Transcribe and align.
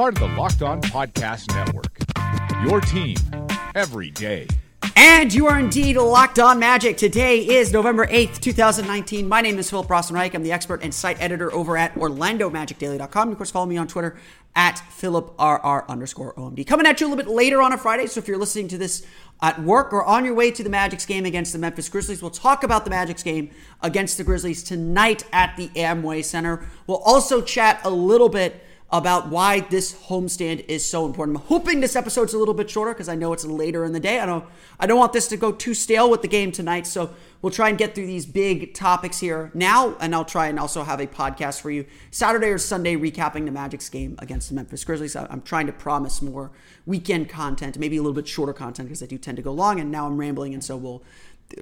part 0.00 0.18
of 0.18 0.30
the 0.30 0.34
Locked 0.34 0.62
On 0.62 0.80
Podcast 0.80 1.54
Network. 1.54 1.98
Your 2.66 2.80
team 2.80 3.18
every 3.74 4.10
day. 4.10 4.46
And 4.96 5.30
you 5.30 5.46
are 5.46 5.58
indeed 5.58 5.98
locked 5.98 6.38
on 6.38 6.58
magic. 6.58 6.96
Today 6.96 7.40
is 7.46 7.70
November 7.70 8.06
8th, 8.06 8.40
2019. 8.40 9.28
My 9.28 9.42
name 9.42 9.58
is 9.58 9.68
Philip 9.68 9.88
Rossman-Reich. 9.88 10.32
I'm 10.32 10.42
the 10.42 10.52
expert 10.52 10.82
and 10.82 10.94
site 10.94 11.20
editor 11.20 11.52
over 11.52 11.76
at 11.76 11.94
OrlandoMagicDaily.com. 11.96 13.30
Of 13.30 13.36
course, 13.36 13.50
follow 13.50 13.66
me 13.66 13.76
on 13.76 13.88
Twitter 13.88 14.16
at 14.56 14.76
PhilipRR 14.90 15.86
underscore 15.86 16.32
OMD. 16.32 16.66
Coming 16.66 16.86
at 16.86 16.98
you 16.98 17.06
a 17.06 17.08
little 17.08 17.22
bit 17.22 17.30
later 17.30 17.60
on 17.60 17.74
a 17.74 17.76
Friday, 17.76 18.06
so 18.06 18.20
if 18.20 18.26
you're 18.26 18.38
listening 18.38 18.68
to 18.68 18.78
this 18.78 19.06
at 19.42 19.62
work 19.62 19.92
or 19.92 20.02
on 20.02 20.24
your 20.24 20.32
way 20.32 20.50
to 20.50 20.64
the 20.64 20.70
Magic's 20.70 21.04
game 21.04 21.26
against 21.26 21.52
the 21.52 21.58
Memphis 21.58 21.90
Grizzlies, 21.90 22.22
we'll 22.22 22.30
talk 22.30 22.64
about 22.64 22.84
the 22.84 22.90
Magic's 22.90 23.22
game 23.22 23.50
against 23.82 24.16
the 24.16 24.24
Grizzlies 24.24 24.62
tonight 24.62 25.24
at 25.30 25.58
the 25.58 25.68
Amway 25.68 26.24
Center. 26.24 26.66
We'll 26.86 27.02
also 27.02 27.42
chat 27.42 27.82
a 27.84 27.90
little 27.90 28.30
bit 28.30 28.64
about 28.92 29.28
why 29.28 29.60
this 29.60 29.94
homestand 29.94 30.64
is 30.66 30.84
so 30.84 31.06
important. 31.06 31.38
I'm 31.38 31.44
hoping 31.44 31.80
this 31.80 31.94
episode's 31.94 32.34
a 32.34 32.38
little 32.38 32.54
bit 32.54 32.68
shorter 32.68 32.92
because 32.92 33.08
I 33.08 33.14
know 33.14 33.32
it's 33.32 33.44
later 33.44 33.84
in 33.84 33.92
the 33.92 34.00
day. 34.00 34.18
I 34.18 34.26
don't 34.26 34.44
I 34.80 34.86
don't 34.86 34.98
want 34.98 35.12
this 35.12 35.28
to 35.28 35.36
go 35.36 35.52
too 35.52 35.74
stale 35.74 36.10
with 36.10 36.22
the 36.22 36.28
game 36.28 36.50
tonight, 36.50 36.86
so 36.86 37.10
we'll 37.40 37.52
try 37.52 37.68
and 37.68 37.78
get 37.78 37.94
through 37.94 38.06
these 38.06 38.26
big 38.26 38.74
topics 38.74 39.20
here 39.20 39.50
now, 39.54 39.96
and 40.00 40.14
I'll 40.14 40.24
try 40.24 40.48
and 40.48 40.58
also 40.58 40.82
have 40.82 41.00
a 41.00 41.06
podcast 41.06 41.60
for 41.60 41.70
you 41.70 41.86
Saturday 42.10 42.48
or 42.48 42.58
Sunday 42.58 42.96
recapping 42.96 43.44
the 43.44 43.52
Magic's 43.52 43.88
game 43.88 44.16
against 44.18 44.48
the 44.48 44.54
Memphis 44.56 44.82
Grizzlies. 44.82 45.14
I'm 45.14 45.42
trying 45.42 45.66
to 45.66 45.72
promise 45.72 46.20
more 46.20 46.50
weekend 46.84 47.28
content, 47.28 47.78
maybe 47.78 47.96
a 47.96 48.02
little 48.02 48.14
bit 48.14 48.26
shorter 48.26 48.52
content 48.52 48.88
because 48.88 49.02
I 49.02 49.06
do 49.06 49.18
tend 49.18 49.36
to 49.36 49.42
go 49.42 49.52
long, 49.52 49.78
and 49.78 49.90
now 49.90 50.06
I'm 50.06 50.16
rambling, 50.16 50.52
and 50.54 50.64
so 50.64 50.76
we'll 50.76 51.02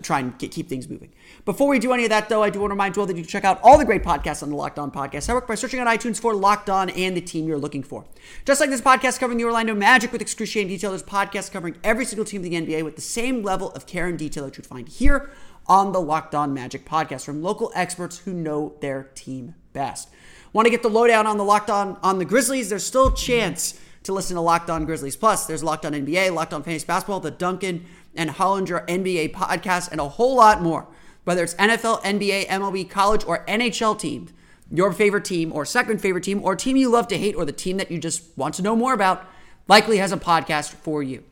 try 0.03 0.21
and 0.21 0.39
get, 0.39 0.51
keep 0.51 0.69
things 0.69 0.89
moving. 0.89 1.13
Before 1.45 1.69
we 1.69 1.79
do 1.79 1.93
any 1.93 2.05
of 2.05 2.11
that, 2.11 2.29
though, 2.29 2.43
I 2.43 2.51
do 2.51 2.61
want 2.61 2.71
to 2.71 2.75
remind 2.75 2.97
you 2.97 3.01
all 3.01 3.07
that 3.07 3.17
you 3.17 3.23
can 3.23 3.29
check 3.29 3.45
out 3.45 3.61
all 3.63 3.79
the 3.79 3.85
great 3.85 4.03
podcasts 4.03 4.43
on 4.43 4.51
the 4.51 4.57
Locked 4.57 4.79
On 4.79 4.91
Podcast 4.91 5.29
Network 5.29 5.47
by 5.47 5.55
searching 5.55 5.81
on 5.81 5.87
iTunes 5.87 6.21
for 6.21 6.35
Locked 6.35 6.71
On 6.71 6.91
and 6.91 7.17
the 7.17 7.21
team 7.21 7.47
you're 7.47 7.59
looking 7.59 7.83
for. 7.83 8.05
Just 8.45 8.61
like 8.61 8.71
this 8.71 8.81
podcast 8.81 9.19
covering 9.19 9.39
the 9.39 9.45
Orlando 9.45 9.75
Magic 9.75 10.13
with 10.13 10.21
excruciating 10.21 10.69
detail, 10.69 10.91
there's 10.91 11.03
podcasts 11.03 11.51
covering 11.51 11.77
every 11.83 12.05
single 12.05 12.25
team 12.25 12.45
in 12.45 12.65
the 12.65 12.75
NBA 12.75 12.85
with 12.85 12.97
the 12.97 13.03
same 13.03 13.43
level 13.43 13.73
of 13.73 13.87
care 13.87 14.07
and 14.07 14.19
detail 14.19 14.45
that 14.45 14.57
you'd 14.57 14.67
find 14.67 14.89
here 14.89 15.31
on 15.67 15.93
the 15.93 16.01
Locked 16.01 16.35
On 16.35 16.55
Magic 16.55 16.85
podcast 16.85 17.25
from 17.25 17.43
local 17.43 17.71
experts 17.75 18.19
who 18.19 18.33
know 18.33 18.75
their 18.81 19.05
team 19.15 19.55
best. 19.73 20.09
Want 20.53 20.67
to 20.67 20.71
get 20.71 20.83
the 20.83 20.89
lowdown 20.89 21.27
on 21.27 21.37
the 21.37 21.45
Locked 21.45 21.71
On 21.71 21.99
on 22.03 22.19
the 22.19 22.25
Grizzlies? 22.25 22.71
There's 22.71 22.85
still 22.85 23.09
a 23.09 23.15
chance 23.15 23.79
to 24.05 24.13
listen 24.15 24.37
to 24.37 24.41
Locked 24.41 24.71
On 24.71 24.87
Grizzlies. 24.87 25.17
Plus, 25.17 25.47
there's 25.47 25.63
Locked 25.63 25.85
On 25.85 25.93
NBA, 25.93 26.33
Locked 26.33 26.55
On 26.55 26.63
Fantasy 26.63 26.87
Basketball, 26.87 27.21
the 27.21 27.31
Duncan 27.31 27.85
and 28.19 28.31
Hollinger 28.31 28.87
NBA 28.87 29.33
podcast, 29.33 29.91
and 29.91 30.01
a 30.01 30.09
whole 30.09 30.37
lot 30.37 30.61
more. 30.61 30.87
Whether 31.25 31.43
it's 31.45 31.55
NFL, 31.55 32.03
NBA, 32.03 32.49
MLB, 32.49 32.91
college, 32.91 33.25
or 33.25 33.47
NHL 33.47 33.99
team, 33.99 34.29
your 34.71 34.93
favorite 34.93 35.25
team, 35.25 35.53
or 35.53 35.65
second 35.65 36.01
favorite 36.03 36.25
team, 36.25 36.43
or 36.43 36.55
team 36.55 36.77
you 36.77 36.91
love 36.91 37.09
to 37.09 37.17
hate, 37.17 37.35
or 37.35 37.47
the 37.47 37.53
team 37.53 37.79
that 37.79 37.91
you 37.91 37.99
just 37.99 38.37
want 38.37 38.55
to 38.57 38.63
know 38.63 38.77
more 38.77 38.93
about, 38.93 39.27
likely 39.67 39.97
has 39.99 40.13
a 40.13 40.17
podcast 40.17 40.71
for 40.71 41.03
you. 41.03 41.25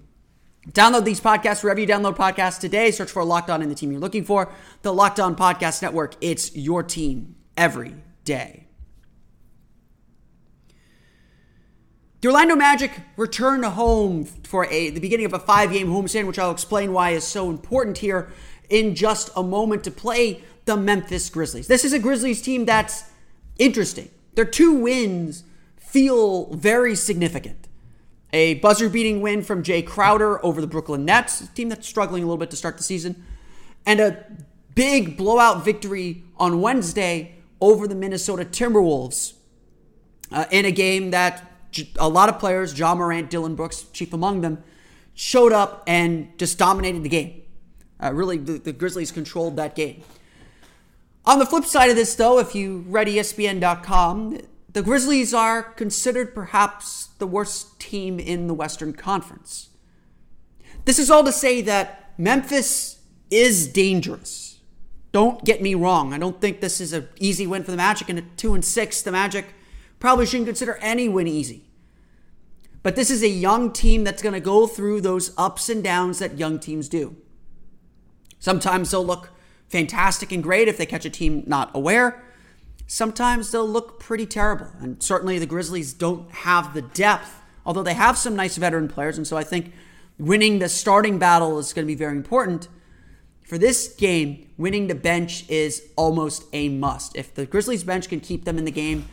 Download 0.72 1.04
these 1.04 1.20
podcasts 1.20 1.62
wherever 1.62 1.80
you 1.80 1.86
download 1.86 2.16
podcasts 2.16 2.58
today. 2.58 2.91
Search 2.91 3.10
for 3.10 3.24
Locked 3.24 3.50
On 3.50 3.62
in 3.62 3.68
the 3.68 3.74
team 3.74 3.92
you're 3.92 4.00
looking 4.00 4.24
for. 4.24 4.53
The 4.82 4.92
Locked 4.92 5.20
On 5.20 5.36
Podcast 5.36 5.80
Network. 5.80 6.14
It's 6.20 6.56
your 6.56 6.82
team 6.82 7.36
every 7.56 7.94
day. 8.24 8.66
The 12.22 12.28
Orlando 12.28 12.56
Magic 12.56 12.93
return 13.19 13.62
home 13.62 14.25
for 14.25 14.65
a 14.66 14.88
the 14.88 15.00
beginning 15.00 15.27
of 15.27 15.34
a 15.34 15.38
five-game 15.38 15.88
homestand, 15.88 16.27
which 16.27 16.38
I'll 16.38 16.50
explain 16.50 16.94
why 16.94 17.10
is 17.10 17.25
so 17.25 17.50
important 17.50 17.99
here 17.99 18.31
in 18.71 18.94
just 18.94 19.28
a 19.37 19.43
moment 19.43 19.84
to 19.84 19.91
play 19.91 20.41
the 20.65 20.78
Memphis 20.78 21.28
Grizzlies. 21.28 21.66
This 21.66 21.84
is 21.84 21.93
a 21.93 21.99
Grizzlies 21.99 22.41
team 22.41 22.65
that's 22.65 23.04
interesting. 23.59 24.10
Their 24.34 24.47
two 24.47 24.72
wins 24.72 25.44
feel 25.77 26.47
very 26.54 26.94
significant. 26.97 27.69
A 28.33 28.54
buzzer-beating 28.54 29.21
win 29.21 29.43
from 29.43 29.62
Jae 29.62 29.87
Crowder 29.87 30.44
over 30.44 30.62
the 30.62 30.66
Brooklyn 30.66 31.04
Nets, 31.04 31.43
a 31.43 31.48
team 31.48 31.69
that's 31.69 31.87
struggling 31.87 32.22
a 32.22 32.27
little 32.27 32.38
bit 32.38 32.50
to 32.50 32.56
start 32.56 32.78
the 32.78 32.83
season, 32.83 33.25
and 33.84 34.00
a 34.00 34.25
big 34.75 35.19
blowout 35.19 35.65
victory 35.66 36.25
on 36.38 36.62
Wednesday 36.62 37.34
over 37.60 37.87
the 37.87 37.94
Minnesota 37.94 38.44
Timberwolves 38.44 39.34
uh, 40.33 40.47
in 40.50 40.65
a 40.65 40.72
game 40.72 41.10
that 41.10 41.53
a 41.98 42.09
lot 42.09 42.28
of 42.28 42.38
players, 42.38 42.78
Ja 42.78 42.94
Morant, 42.94 43.31
Dillon 43.31 43.54
Brooks, 43.54 43.84
chief 43.92 44.12
among 44.12 44.41
them, 44.41 44.62
showed 45.14 45.53
up 45.53 45.82
and 45.87 46.37
just 46.38 46.59
dominated 46.59 47.03
the 47.03 47.09
game. 47.09 47.42
Uh, 48.03 48.12
really, 48.12 48.37
the, 48.37 48.59
the, 48.59 48.72
Grizzlies 48.72 49.10
controlled 49.10 49.56
that 49.56 49.75
game. 49.75 50.03
On 51.25 51.38
the 51.38 51.47
flip 51.47 51.65
side 51.65 51.91
of 51.91 51.97
this, 51.97 52.15
though, 52.15 52.38
if 52.38 52.54
you 52.54 52.84
read 52.88 53.06
ESPN.com, 53.06 54.38
the 54.72 54.82
Grizzlies 54.82 55.32
are 55.32 55.62
considered 55.62 56.34
perhaps 56.34 57.06
the 57.19 57.26
worst 57.26 57.81
team 57.81 58.20
in 58.20 58.47
the 58.47 58.54
Western 58.54 58.92
Conference. 58.92 59.71
This 60.84 60.98
is 60.98 61.10
all 61.10 61.24
to 61.24 61.33
say 61.33 61.62
that 61.62 62.12
Memphis 62.18 63.01
is 63.30 63.66
dangerous. 63.66 64.60
Don't 65.12 65.45
get 65.45 65.62
me 65.62 65.74
wrong. 65.74 66.12
I 66.12 66.18
don't 66.18 66.41
think 66.41 66.60
this 66.60 66.80
is 66.80 66.92
an 66.92 67.09
easy 67.18 67.47
win 67.47 67.65
for 67.65 67.71
the 67.71 67.77
Magic. 67.77 68.09
And 68.10 68.18
at 68.18 68.36
two 68.36 68.54
and 68.54 68.65
six, 68.65 69.01
the 69.01 69.10
Magic 69.10 69.47
probably 69.98 70.27
shouldn't 70.27 70.47
consider 70.47 70.77
any 70.77 71.09
win 71.09 71.27
easy. 71.27 71.66
But 72.86 72.94
this 72.94 73.10
is 73.10 73.24
a 73.24 73.28
young 73.28 73.72
team 73.72 74.04
that's 74.04 74.22
going 74.22 74.34
to 74.34 74.38
go 74.38 74.68
through 74.68 75.00
those 75.00 75.33
ups 75.36 75.68
and 75.68 75.83
downs 75.83 76.21
that 76.21 76.38
young 76.38 76.60
teams 76.60 76.88
do. 76.88 77.16
Sometimes 78.38 78.92
they'll 78.92 79.04
look 79.04 79.30
fantastic 79.68 80.30
and 80.30 80.41
great 80.41 80.68
if 80.68 80.78
they 80.78 80.86
catch 80.86 81.04
a 81.04 81.10
team 81.10 81.42
not 81.48 81.72
aware. 81.74 82.22
Sometimes 82.86 83.50
they'll 83.50 83.66
look 83.66 83.98
pretty 83.98 84.24
terrible. 84.24 84.68
And 84.78 85.03
certainly 85.03 85.36
the 85.41 85.47
Grizzlies 85.47 85.92
don't 85.92 86.30
have 86.30 86.74
the 86.74 86.83
depth, 86.83 87.42
although 87.65 87.83
they 87.83 87.94
have 87.94 88.16
some 88.16 88.36
nice 88.36 88.56
veteran 88.56 88.86
players. 88.86 89.18
And 89.18 89.27
so 89.27 89.36
I 89.36 89.42
think 89.42 89.72
winning 90.16 90.60
the 90.60 90.68
starting 90.68 91.18
battle 91.18 91.59
is 91.59 91.72
going 91.72 91.84
to 91.84 91.92
be 91.92 91.97
very 91.97 92.16
important. 92.16 92.68
For 93.42 93.59
this 93.59 93.97
game, 93.97 94.48
winning 94.56 94.86
the 94.86 94.94
bench 94.94 95.44
is 95.50 95.89
almost 95.97 96.44
a 96.53 96.68
must. 96.68 97.16
If 97.16 97.34
the 97.34 97.47
Grizzlies 97.47 97.82
bench 97.82 98.09
can 98.09 98.21
keep 98.21 98.44
them 98.44 98.59
in 98.59 98.65
the 98.65 98.71
game, 98.71 99.09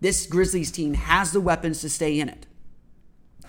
this 0.00 0.24
Grizzlies 0.24 0.70
team 0.70 0.94
has 0.94 1.32
the 1.32 1.42
weapons 1.42 1.82
to 1.82 1.90
stay 1.90 2.18
in 2.18 2.30
it. 2.30 2.46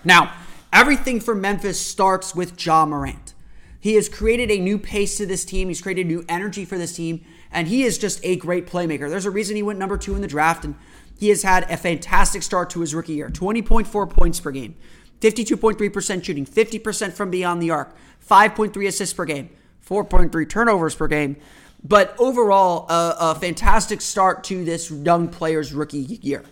Now, 0.04 0.32
Everything 0.72 1.18
for 1.18 1.34
Memphis 1.34 1.80
starts 1.80 2.34
with 2.34 2.64
Ja 2.64 2.86
Morant. 2.86 3.34
He 3.80 3.94
has 3.94 4.08
created 4.08 4.52
a 4.52 4.58
new 4.60 4.78
pace 4.78 5.16
to 5.16 5.26
this 5.26 5.44
team. 5.44 5.66
He's 5.66 5.82
created 5.82 6.06
new 6.06 6.24
energy 6.28 6.64
for 6.64 6.78
this 6.78 6.94
team, 6.94 7.24
and 7.50 7.66
he 7.66 7.82
is 7.82 7.98
just 7.98 8.20
a 8.22 8.36
great 8.36 8.66
playmaker. 8.66 9.10
There's 9.10 9.26
a 9.26 9.32
reason 9.32 9.56
he 9.56 9.64
went 9.64 9.80
number 9.80 9.98
two 9.98 10.14
in 10.14 10.20
the 10.20 10.28
draft, 10.28 10.64
and 10.64 10.76
he 11.18 11.28
has 11.30 11.42
had 11.42 11.68
a 11.68 11.76
fantastic 11.76 12.44
start 12.44 12.70
to 12.70 12.82
his 12.82 12.94
rookie 12.94 13.14
year 13.14 13.30
20.4 13.30 14.08
points 14.10 14.38
per 14.38 14.52
game, 14.52 14.76
52.3% 15.20 16.24
shooting, 16.24 16.46
50% 16.46 17.12
from 17.14 17.30
beyond 17.30 17.60
the 17.60 17.70
arc, 17.70 17.96
5.3 18.24 18.86
assists 18.86 19.14
per 19.14 19.24
game, 19.24 19.50
4.3 19.84 20.48
turnovers 20.48 20.94
per 20.94 21.08
game. 21.08 21.36
But 21.82 22.14
overall, 22.18 22.86
a, 22.88 23.16
a 23.18 23.34
fantastic 23.34 24.02
start 24.02 24.44
to 24.44 24.64
this 24.64 24.88
young 24.90 25.28
player's 25.28 25.72
rookie 25.72 26.20
year. 26.22 26.44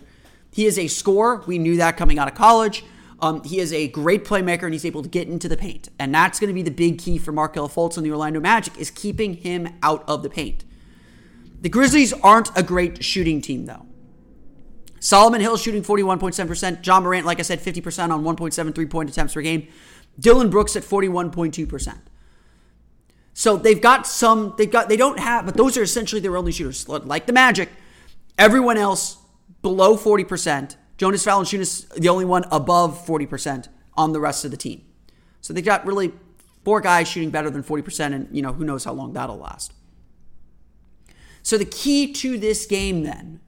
He 0.51 0.65
is 0.65 0.77
a 0.77 0.87
scorer. 0.87 1.41
We 1.47 1.57
knew 1.57 1.77
that 1.77 1.95
coming 1.95 2.19
out 2.19 2.27
of 2.27 2.35
college. 2.35 2.83
Um, 3.21 3.43
he 3.43 3.59
is 3.59 3.73
a 3.73 3.87
great 3.89 4.23
playmaker 4.23 4.63
and 4.63 4.73
he's 4.73 4.85
able 4.85 5.03
to 5.03 5.09
get 5.09 5.27
into 5.27 5.49
the 5.49 5.57
paint. 5.57 5.89
And 5.99 6.13
that's 6.13 6.39
going 6.39 6.49
to 6.49 6.53
be 6.53 6.61
the 6.61 6.71
big 6.71 6.99
key 6.99 7.17
for 7.17 7.31
Markelle 7.31 7.69
Fultz 7.69 7.97
and 7.97 8.05
the 8.05 8.11
Orlando 8.11 8.39
Magic 8.39 8.77
is 8.77 8.89
keeping 8.89 9.35
him 9.35 9.67
out 9.83 10.03
of 10.07 10.23
the 10.23 10.29
paint. 10.29 10.63
The 11.61 11.69
Grizzlies 11.69 12.13
aren't 12.13 12.57
a 12.57 12.63
great 12.63 13.03
shooting 13.03 13.41
team, 13.41 13.65
though. 13.65 13.85
Solomon 14.99 15.41
Hill 15.41 15.57
shooting 15.57 15.81
41.7%. 15.81 16.85
Ja 16.85 16.99
Morant, 16.99 17.25
like 17.25 17.39
I 17.39 17.43
said, 17.43 17.59
50% 17.59 18.09
on 18.11 18.23
1.73 18.23 18.89
point 18.89 19.09
attempts 19.09 19.33
per 19.33 19.41
game. 19.41 19.67
Dillon 20.19 20.49
Brooks 20.49 20.75
at 20.75 20.83
41.2%. 20.83 21.97
So 23.33 23.55
they've 23.55 23.81
got 23.81 24.05
some, 24.05 24.53
they've 24.57 24.69
got, 24.69 24.89
they 24.89 24.97
don't 24.97 25.19
have, 25.19 25.45
but 25.45 25.55
those 25.55 25.77
are 25.77 25.83
essentially 25.83 26.19
their 26.19 26.35
only 26.35 26.51
shooters. 26.51 26.87
Like 26.89 27.25
the 27.25 27.33
Magic, 27.33 27.69
everyone 28.37 28.77
else 28.77 29.17
below 29.61 29.95
40%. 29.95 30.75
Jonas 30.99 31.25
Valanciunas, 31.25 31.87
the 31.95 32.09
only 32.09 32.25
one 32.25 32.43
above 32.51 33.05
40% 33.05 33.69
on 33.95 34.11
the 34.11 34.19
rest 34.19 34.43
of 34.43 34.51
the 34.51 34.57
team. 34.57 34.83
So 35.39 35.53
they've 35.53 35.63
got 35.63 35.85
really 35.85 36.11
four 36.65 36.81
guys 36.81 37.07
shooting 37.07 37.29
better 37.29 37.49
than 37.49 37.63
40%, 37.63 38.13
and 38.13 38.27
you 38.35 38.41
know, 38.41 38.51
who 38.51 38.65
knows 38.65 38.83
how 38.83 38.91
long 38.91 39.13
that'll 39.13 39.37
last. 39.37 39.73
So 41.41 41.57
the 41.57 41.63
key 41.63 42.11
to 42.13 42.37
this 42.37 42.65
game 42.65 43.03
then 43.03 43.39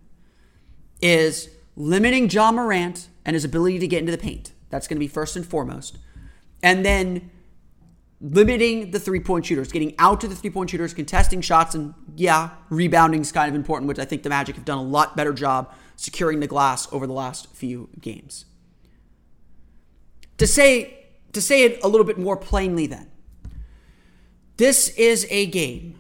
is 1.01 1.49
limiting 1.75 2.29
Ja 2.29 2.53
Morant 2.53 3.09
and 3.25 3.33
his 3.33 3.43
ability 3.43 3.79
to 3.79 3.87
get 3.87 3.99
into 3.99 4.13
the 4.13 4.17
paint. 4.17 4.53
That's 4.69 4.87
going 4.87 4.95
to 4.95 5.01
be 5.01 5.09
first 5.09 5.35
and 5.35 5.45
foremost. 5.45 5.97
And 6.63 6.85
then 6.85 7.31
limiting 8.21 8.91
the 8.91 8.99
three 8.99 9.19
point 9.19 9.45
shooters, 9.45 9.71
getting 9.71 9.95
out 9.97 10.21
to 10.21 10.27
the 10.27 10.35
three 10.35 10.49
point 10.49 10.69
shooters, 10.69 10.93
contesting 10.93 11.41
shots, 11.41 11.75
and 11.75 11.93
yeah, 12.15 12.51
rebounding 12.69 13.21
is 13.21 13.31
kind 13.31 13.49
of 13.49 13.55
important, 13.55 13.87
which 13.87 13.99
I 13.99 14.05
think 14.05 14.23
the 14.23 14.29
Magic 14.29 14.55
have 14.55 14.65
done 14.65 14.77
a 14.77 14.83
lot 14.83 15.17
better 15.17 15.33
job 15.33 15.73
securing 15.95 16.39
the 16.39 16.47
glass 16.47 16.91
over 16.93 17.07
the 17.07 17.13
last 17.13 17.53
few 17.55 17.89
games. 17.99 18.45
To 20.37 20.47
say 20.47 20.97
to 21.33 21.41
say 21.41 21.63
it 21.63 21.83
a 21.83 21.87
little 21.87 22.05
bit 22.05 22.17
more 22.17 22.37
plainly 22.37 22.87
then. 22.87 23.09
This 24.57 24.89
is 24.89 25.25
a 25.29 25.45
game 25.47 25.99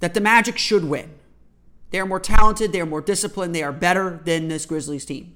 that 0.00 0.14
the 0.14 0.20
Magic 0.20 0.58
should 0.58 0.84
win. 0.84 1.14
They 1.90 1.98
are 1.98 2.06
more 2.06 2.20
talented, 2.20 2.72
they 2.72 2.80
are 2.80 2.86
more 2.86 3.00
disciplined, 3.00 3.54
they 3.54 3.62
are 3.62 3.72
better 3.72 4.20
than 4.24 4.48
this 4.48 4.66
Grizzlies 4.66 5.04
team. 5.04 5.34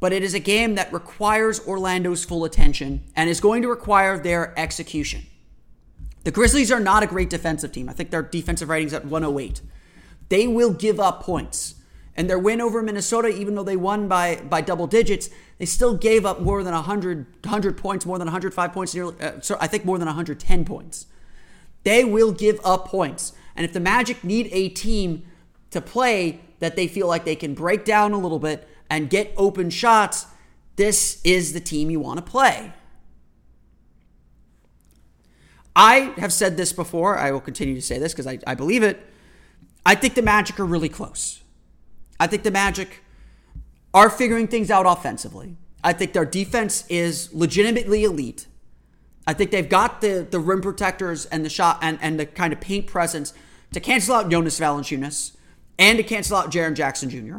But 0.00 0.12
it 0.12 0.22
is 0.22 0.34
a 0.34 0.40
game 0.40 0.76
that 0.76 0.92
requires 0.92 1.66
Orlando's 1.66 2.24
full 2.24 2.44
attention 2.44 3.04
and 3.16 3.28
is 3.28 3.40
going 3.40 3.62
to 3.62 3.68
require 3.68 4.18
their 4.18 4.58
execution. 4.58 5.26
The 6.24 6.30
Grizzlies 6.30 6.70
are 6.70 6.80
not 6.80 7.02
a 7.02 7.06
great 7.06 7.30
defensive 7.30 7.72
team. 7.72 7.88
I 7.88 7.92
think 7.92 8.10
their 8.10 8.22
defensive 8.22 8.68
rating's 8.68 8.92
at 8.92 9.04
108. 9.04 9.60
They 10.28 10.46
will 10.46 10.72
give 10.72 11.00
up 11.00 11.22
points. 11.22 11.74
And 12.16 12.28
their 12.28 12.38
win 12.38 12.60
over 12.60 12.82
Minnesota, 12.82 13.28
even 13.28 13.54
though 13.54 13.62
they 13.62 13.76
won 13.76 14.08
by, 14.08 14.36
by 14.36 14.60
double 14.60 14.86
digits, 14.86 15.30
they 15.58 15.64
still 15.64 15.96
gave 15.96 16.26
up 16.26 16.40
more 16.40 16.62
than 16.62 16.74
100, 16.74 17.26
100 17.44 17.76
points, 17.76 18.04
more 18.04 18.18
than 18.18 18.26
105 18.26 18.72
points, 18.72 18.94
nearly, 18.94 19.20
uh, 19.20 19.40
so 19.40 19.56
I 19.60 19.68
think 19.68 19.84
more 19.84 19.98
than 19.98 20.06
110 20.06 20.64
points. 20.64 21.06
They 21.84 22.04
will 22.04 22.32
give 22.32 22.60
up 22.64 22.88
points. 22.88 23.32
And 23.56 23.64
if 23.64 23.72
the 23.72 23.80
Magic 23.80 24.24
need 24.24 24.48
a 24.52 24.68
team 24.68 25.24
to 25.70 25.80
play 25.80 26.40
that 26.58 26.76
they 26.76 26.88
feel 26.88 27.06
like 27.06 27.24
they 27.24 27.36
can 27.36 27.54
break 27.54 27.84
down 27.84 28.12
a 28.12 28.18
little 28.18 28.38
bit 28.38 28.68
and 28.90 29.10
get 29.10 29.32
open 29.36 29.70
shots, 29.70 30.26
this 30.76 31.20
is 31.24 31.52
the 31.52 31.60
team 31.60 31.90
you 31.90 32.00
want 32.00 32.18
to 32.18 32.30
play. 32.30 32.72
I 35.74 36.12
have 36.16 36.32
said 36.32 36.56
this 36.56 36.72
before. 36.72 37.16
I 37.16 37.30
will 37.30 37.40
continue 37.40 37.74
to 37.74 37.82
say 37.82 37.98
this 37.98 38.12
because 38.12 38.26
I, 38.26 38.38
I 38.46 38.54
believe 38.54 38.82
it. 38.82 39.00
I 39.86 39.94
think 39.94 40.14
the 40.14 40.22
Magic 40.22 40.58
are 40.58 40.66
really 40.66 40.88
close. 40.88 41.40
I 42.18 42.26
think 42.26 42.42
the 42.42 42.50
Magic 42.50 43.02
are 43.94 44.10
figuring 44.10 44.48
things 44.48 44.70
out 44.70 44.86
offensively. 44.86 45.56
I 45.84 45.92
think 45.92 46.12
their 46.12 46.24
defense 46.24 46.84
is 46.88 47.32
legitimately 47.32 48.04
elite. 48.04 48.48
I 49.26 49.34
think 49.34 49.50
they've 49.50 49.68
got 49.68 50.00
the, 50.00 50.26
the 50.28 50.40
rim 50.40 50.60
protectors 50.60 51.26
and 51.26 51.44
the 51.44 51.50
shot 51.50 51.78
and, 51.80 51.98
and 52.02 52.18
the 52.18 52.26
kind 52.26 52.52
of 52.52 52.60
paint 52.60 52.86
presence 52.86 53.32
to 53.72 53.80
cancel 53.80 54.14
out 54.14 54.30
Jonas 54.30 54.58
Valanciunas 54.58 55.36
and 55.78 55.98
to 55.98 56.02
cancel 56.02 56.36
out 56.36 56.50
Jaren 56.50 56.74
Jackson 56.74 57.10
Jr. 57.10 57.38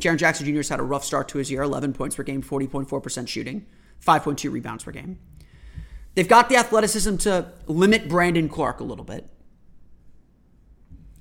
Jaren 0.00 0.18
Jackson 0.18 0.46
Jr. 0.46 0.56
has 0.56 0.68
had 0.68 0.80
a 0.80 0.84
rough 0.84 1.04
start 1.04 1.28
to 1.28 1.38
his 1.38 1.50
year 1.50 1.62
11 1.62 1.92
points 1.92 2.16
per 2.16 2.22
game, 2.22 2.42
40.4% 2.42 3.28
shooting, 3.28 3.66
5.2 4.04 4.50
rebounds 4.50 4.84
per 4.84 4.90
game. 4.90 5.18
They've 6.14 6.28
got 6.28 6.48
the 6.48 6.56
athleticism 6.56 7.16
to 7.18 7.52
limit 7.66 8.08
Brandon 8.08 8.48
Clarke 8.48 8.80
a 8.80 8.84
little 8.84 9.04
bit. 9.04 9.28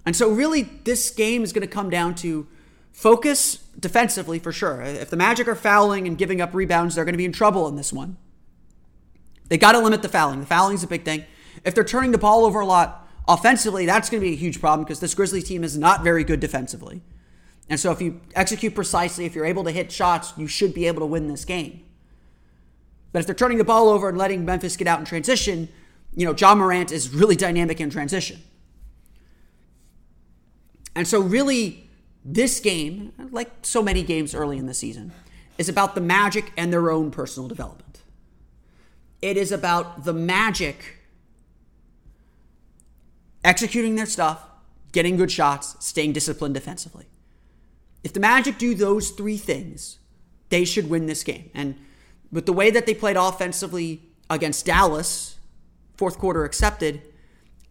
And 0.05 0.15
so, 0.15 0.29
really, 0.29 0.63
this 0.83 1.09
game 1.09 1.43
is 1.43 1.53
going 1.53 1.61
to 1.61 1.73
come 1.73 1.89
down 1.89 2.13
to 2.15 2.47
focus 2.91 3.55
defensively 3.79 4.37
for 4.37 4.51
sure. 4.51 4.81
If 4.81 5.09
the 5.09 5.15
Magic 5.15 5.47
are 5.47 5.55
fouling 5.55 6.07
and 6.07 6.17
giving 6.17 6.41
up 6.41 6.53
rebounds, 6.53 6.95
they're 6.95 7.05
going 7.05 7.13
to 7.13 7.17
be 7.17 7.25
in 7.25 7.31
trouble 7.31 7.67
in 7.67 7.75
this 7.75 7.93
one. 7.93 8.17
They 9.47 9.57
got 9.57 9.71
to 9.71 9.79
limit 9.79 10.01
the 10.01 10.09
fouling. 10.09 10.41
The 10.41 10.45
fouling 10.45 10.75
is 10.75 10.83
a 10.83 10.87
big 10.87 11.05
thing. 11.05 11.25
If 11.63 11.73
they're 11.73 11.83
turning 11.83 12.11
the 12.11 12.17
ball 12.17 12.45
over 12.45 12.59
a 12.59 12.65
lot, 12.65 13.03
Offensively, 13.27 13.85
that's 13.85 14.09
going 14.09 14.21
to 14.21 14.27
be 14.27 14.33
a 14.33 14.37
huge 14.37 14.59
problem 14.59 14.83
because 14.83 14.99
this 14.99 15.15
Grizzlies 15.15 15.45
team 15.45 15.63
is 15.63 15.77
not 15.77 16.03
very 16.03 16.23
good 16.23 16.39
defensively. 16.39 17.01
And 17.69 17.80
so 17.80 17.92
if 17.92 18.01
you 18.01 18.19
execute 18.36 18.75
precisely, 18.75 19.25
if 19.25 19.36
you're 19.36 19.45
able 19.45 19.63
to 19.63 19.71
hit 19.71 19.92
shots, 19.92 20.33
you 20.38 20.48
should 20.48 20.74
be 20.74 20.86
able 20.88 21.00
to 21.00 21.06
win 21.06 21.27
this 21.27 21.45
game. 21.45 21.83
But 23.12 23.19
if 23.19 23.25
they're 23.25 23.36
turning 23.36 23.57
the 23.57 23.63
ball 23.63 23.89
over 23.89 24.10
and 24.10 24.18
letting 24.18 24.44
Memphis 24.44 24.75
get 24.75 24.88
out 24.88 25.00
in 25.00 25.06
transition, 25.06 25.69
you 26.15 26.25
know, 26.25 26.36
Ja 26.36 26.56
Morant 26.56 26.92
is 26.92 27.13
really 27.13 27.36
dynamic 27.36 27.80
in 27.80 27.89
transition. 27.89 28.42
And 30.95 31.07
so 31.07 31.19
really 31.19 31.89
this 32.25 32.60
game, 32.60 33.13
like 33.31 33.51
so 33.62 33.81
many 33.81 34.04
games 34.04 34.36
early 34.36 34.57
in 34.57 34.65
the 34.65 34.74
season, 34.74 35.12
is 35.57 35.69
about 35.69 35.95
the 35.95 36.01
Magic 36.01 36.51
and 36.57 36.71
their 36.74 36.89
own 36.92 37.12
personal 37.12 37.48
development. 37.48 38.01
It 39.21 39.38
is 39.38 39.51
about 39.51 40.03
the 40.03 40.13
Magic 40.13 40.98
executing 43.43 43.96
their 43.96 44.05
stuff, 44.05 44.43
getting 44.91 45.17
good 45.17 45.32
shots, 45.32 45.75
staying 45.79 46.13
disciplined 46.13 46.53
defensively. 46.53 47.05
If 48.03 48.13
the 48.13 48.19
Magic 48.19 48.57
do 48.57 48.75
those 48.75 49.12
three 49.12 49.38
things, 49.38 50.00
they 50.50 50.65
should 50.65 50.89
win 50.89 51.05
this 51.05 51.24
game. 51.24 51.50
And 51.53 51.75
with 52.31 52.45
the 52.45 52.53
way 52.53 52.69
that 52.72 52.86
they 52.86 52.93
played 52.93 53.15
offensively 53.15 54.01
against 54.29 54.65
Dallas, 54.65 55.38
fourth 55.95 56.17
quarter 56.17 56.43
accepted, 56.43 57.01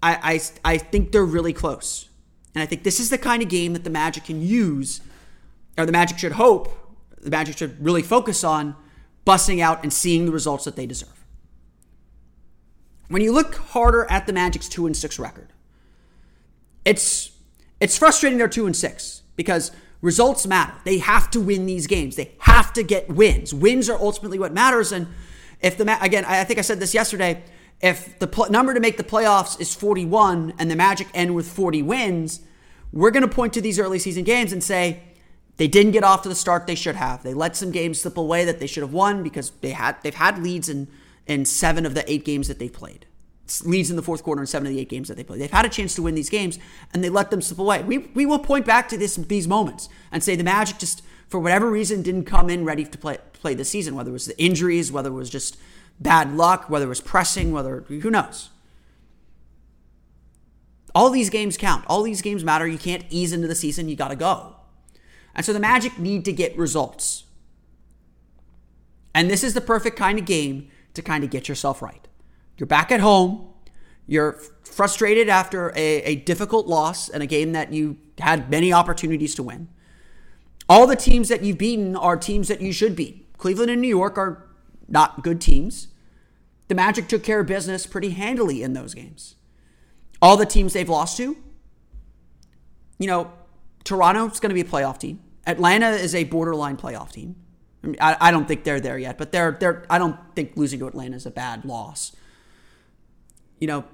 I, 0.02 0.40
I, 0.64 0.74
I 0.74 0.78
think 0.78 1.12
they're 1.12 1.24
really 1.24 1.52
close. 1.52 2.08
And 2.54 2.62
I 2.62 2.66
think 2.66 2.82
this 2.82 3.00
is 3.00 3.10
the 3.10 3.18
kind 3.18 3.42
of 3.42 3.48
game 3.48 3.72
that 3.72 3.84
the 3.84 3.90
Magic 3.90 4.24
can 4.24 4.42
use, 4.42 5.00
or 5.76 5.86
the 5.86 5.92
Magic 5.92 6.18
should 6.18 6.32
hope, 6.32 6.70
the 7.20 7.30
Magic 7.30 7.56
should 7.56 7.82
really 7.82 8.02
focus 8.02 8.42
on 8.44 8.76
busting 9.24 9.60
out 9.60 9.82
and 9.82 9.92
seeing 9.92 10.26
the 10.26 10.32
results 10.32 10.64
that 10.64 10.76
they 10.76 10.86
deserve. 10.86 11.24
When 13.08 13.22
you 13.22 13.32
look 13.32 13.54
harder 13.54 14.10
at 14.10 14.26
the 14.26 14.32
Magic's 14.32 14.68
2 14.68 14.86
and 14.86 14.96
6 14.96 15.18
record, 15.18 15.52
it's 16.84 17.30
it's 17.80 17.98
frustrating 17.98 18.38
they're 18.38 18.48
two 18.48 18.66
and 18.66 18.76
six 18.76 19.22
because 19.36 19.72
results 20.02 20.46
matter. 20.46 20.74
They 20.84 20.98
have 20.98 21.30
to 21.30 21.40
win 21.40 21.64
these 21.64 21.86
games. 21.86 22.16
They 22.16 22.32
have 22.40 22.72
to 22.74 22.82
get 22.82 23.08
wins. 23.08 23.54
Wins 23.54 23.88
are 23.88 23.98
ultimately 23.98 24.38
what 24.38 24.52
matters. 24.52 24.92
And 24.92 25.06
if 25.60 25.78
the 25.78 25.98
again, 26.02 26.26
I 26.26 26.44
think 26.44 26.58
I 26.58 26.62
said 26.62 26.80
this 26.80 26.92
yesterday. 26.92 27.42
If 27.80 28.18
the 28.18 28.26
pl- 28.26 28.50
number 28.50 28.74
to 28.74 28.80
make 28.80 28.96
the 28.96 29.04
playoffs 29.04 29.60
is 29.60 29.74
41 29.74 30.54
and 30.58 30.70
the 30.70 30.76
Magic 30.76 31.08
end 31.14 31.34
with 31.34 31.50
40 31.50 31.82
wins, 31.82 32.40
we're 32.92 33.10
going 33.10 33.26
to 33.26 33.34
point 33.34 33.54
to 33.54 33.60
these 33.60 33.78
early 33.78 33.98
season 33.98 34.22
games 34.22 34.52
and 34.52 34.62
say 34.62 35.02
they 35.56 35.66
didn't 35.66 35.92
get 35.92 36.04
off 36.04 36.22
to 36.22 36.28
the 36.28 36.34
start 36.34 36.66
they 36.66 36.74
should 36.74 36.96
have. 36.96 37.22
They 37.22 37.34
let 37.34 37.56
some 37.56 37.70
games 37.72 38.00
slip 38.00 38.16
away 38.16 38.44
that 38.44 38.60
they 38.60 38.66
should 38.66 38.82
have 38.82 38.92
won 38.92 39.22
because 39.22 39.50
they 39.62 39.70
had 39.70 39.96
they've 40.02 40.14
had 40.14 40.42
leads 40.42 40.68
in 40.68 40.88
in 41.26 41.44
seven 41.44 41.86
of 41.86 41.94
the 41.94 42.10
eight 42.12 42.24
games 42.24 42.48
that 42.48 42.58
they've 42.58 42.72
played 42.72 43.06
leads 43.64 43.90
in 43.90 43.96
the 43.96 44.02
fourth 44.02 44.22
quarter 44.22 44.40
in 44.40 44.46
seven 44.46 44.66
of 44.66 44.72
the 44.72 44.80
eight 44.80 44.88
games 44.88 45.08
that 45.08 45.16
they 45.16 45.24
play. 45.24 45.38
They've 45.38 45.50
had 45.50 45.64
a 45.64 45.68
chance 45.68 45.94
to 45.96 46.02
win 46.02 46.14
these 46.14 46.30
games 46.30 46.58
and 46.92 47.02
they 47.04 47.10
let 47.10 47.30
them 47.30 47.42
slip 47.42 47.58
away. 47.58 47.82
We, 47.82 47.98
we 47.98 48.24
will 48.24 48.38
point 48.38 48.64
back 48.64 48.88
to 48.88 48.96
this 48.96 49.16
these 49.16 49.46
moments 49.48 49.88
and 50.10 50.22
say 50.22 50.36
the 50.36 50.44
Magic 50.44 50.78
just, 50.78 51.02
for 51.28 51.38
whatever 51.38 51.70
reason, 51.70 52.02
didn't 52.02 52.24
come 52.24 52.48
in 52.48 52.64
ready 52.64 52.84
to 52.84 52.98
play, 52.98 53.18
play 53.32 53.54
this 53.54 53.68
season, 53.68 53.94
whether 53.94 54.10
it 54.10 54.14
was 54.14 54.26
the 54.26 54.38
injuries, 54.42 54.90
whether 54.90 55.10
it 55.10 55.14
was 55.14 55.30
just 55.30 55.56
bad 56.00 56.34
luck, 56.34 56.70
whether 56.70 56.86
it 56.86 56.88
was 56.88 57.00
pressing, 57.00 57.52
whether, 57.52 57.80
who 57.80 58.10
knows. 58.10 58.50
All 60.94 61.10
these 61.10 61.30
games 61.30 61.56
count. 61.56 61.84
All 61.86 62.02
these 62.02 62.22
games 62.22 62.44
matter. 62.44 62.66
You 62.66 62.78
can't 62.78 63.04
ease 63.10 63.32
into 63.32 63.48
the 63.48 63.54
season. 63.54 63.88
You 63.88 63.96
got 63.96 64.08
to 64.08 64.16
go. 64.16 64.56
And 65.34 65.44
so 65.44 65.52
the 65.52 65.60
Magic 65.60 65.98
need 65.98 66.24
to 66.26 66.32
get 66.32 66.56
results. 66.56 67.24
And 69.14 69.30
this 69.30 69.42
is 69.42 69.54
the 69.54 69.60
perfect 69.60 69.96
kind 69.96 70.18
of 70.18 70.24
game 70.24 70.70
to 70.94 71.02
kind 71.02 71.24
of 71.24 71.30
get 71.30 71.48
yourself 71.48 71.80
right. 71.80 72.06
You're 72.56 72.66
back 72.66 72.92
at 72.92 73.00
home. 73.00 73.48
You're 74.06 74.38
frustrated 74.64 75.28
after 75.28 75.70
a, 75.70 76.02
a 76.02 76.16
difficult 76.16 76.66
loss 76.66 77.08
and 77.08 77.22
a 77.22 77.26
game 77.26 77.52
that 77.52 77.72
you 77.72 77.98
had 78.18 78.50
many 78.50 78.72
opportunities 78.72 79.34
to 79.36 79.42
win. 79.42 79.68
All 80.68 80.86
the 80.86 80.96
teams 80.96 81.28
that 81.28 81.42
you've 81.42 81.58
beaten 81.58 81.96
are 81.96 82.16
teams 82.16 82.48
that 82.48 82.60
you 82.60 82.72
should 82.72 82.96
beat. 82.96 83.26
Cleveland 83.38 83.70
and 83.70 83.82
New 83.82 83.88
York 83.88 84.16
are 84.16 84.48
not 84.88 85.22
good 85.22 85.40
teams. 85.40 85.88
The 86.68 86.74
Magic 86.74 87.08
took 87.08 87.22
care 87.22 87.40
of 87.40 87.46
business 87.46 87.86
pretty 87.86 88.10
handily 88.10 88.62
in 88.62 88.72
those 88.72 88.94
games. 88.94 89.34
All 90.20 90.36
the 90.36 90.46
teams 90.46 90.72
they've 90.72 90.88
lost 90.88 91.16
to, 91.16 91.36
you 92.98 93.06
know, 93.06 93.32
Toronto's 93.84 94.38
going 94.38 94.50
to 94.50 94.54
be 94.54 94.60
a 94.60 94.64
playoff 94.64 94.98
team. 94.98 95.20
Atlanta 95.46 95.90
is 95.90 96.14
a 96.14 96.24
borderline 96.24 96.76
playoff 96.76 97.10
team. 97.10 97.34
I, 97.82 97.86
mean, 97.86 97.96
I, 98.00 98.16
I, 98.20 98.30
don't 98.30 98.46
think 98.46 98.62
they're 98.62 98.80
there 98.80 98.96
yet, 98.96 99.18
but 99.18 99.32
they're 99.32 99.56
they're. 99.58 99.84
I 99.90 99.98
don't 99.98 100.16
think 100.36 100.52
losing 100.56 100.78
to 100.78 100.86
Atlanta 100.86 101.16
is 101.16 101.26
a 101.26 101.32
bad 101.32 101.64
loss. 101.64 102.14
You 103.62 103.68
know, 103.68 103.84